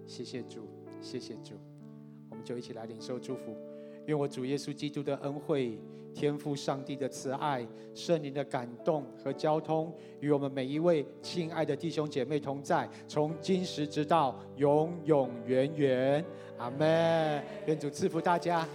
[0.05, 0.67] 谢谢主。
[1.01, 1.55] 谢谢主，
[2.29, 3.70] 我们就一起来领受祝福。
[4.05, 5.77] 愿我主耶稣基督的恩惠、
[6.13, 16.25] 天赋上帝的慈爱、圣灵的感动和交通，与我们每一位亲爱的弟兄姐妹同在，从今时直到永永远远。
[16.57, 17.43] 阿门。
[17.65, 18.67] 愿主赐福大家。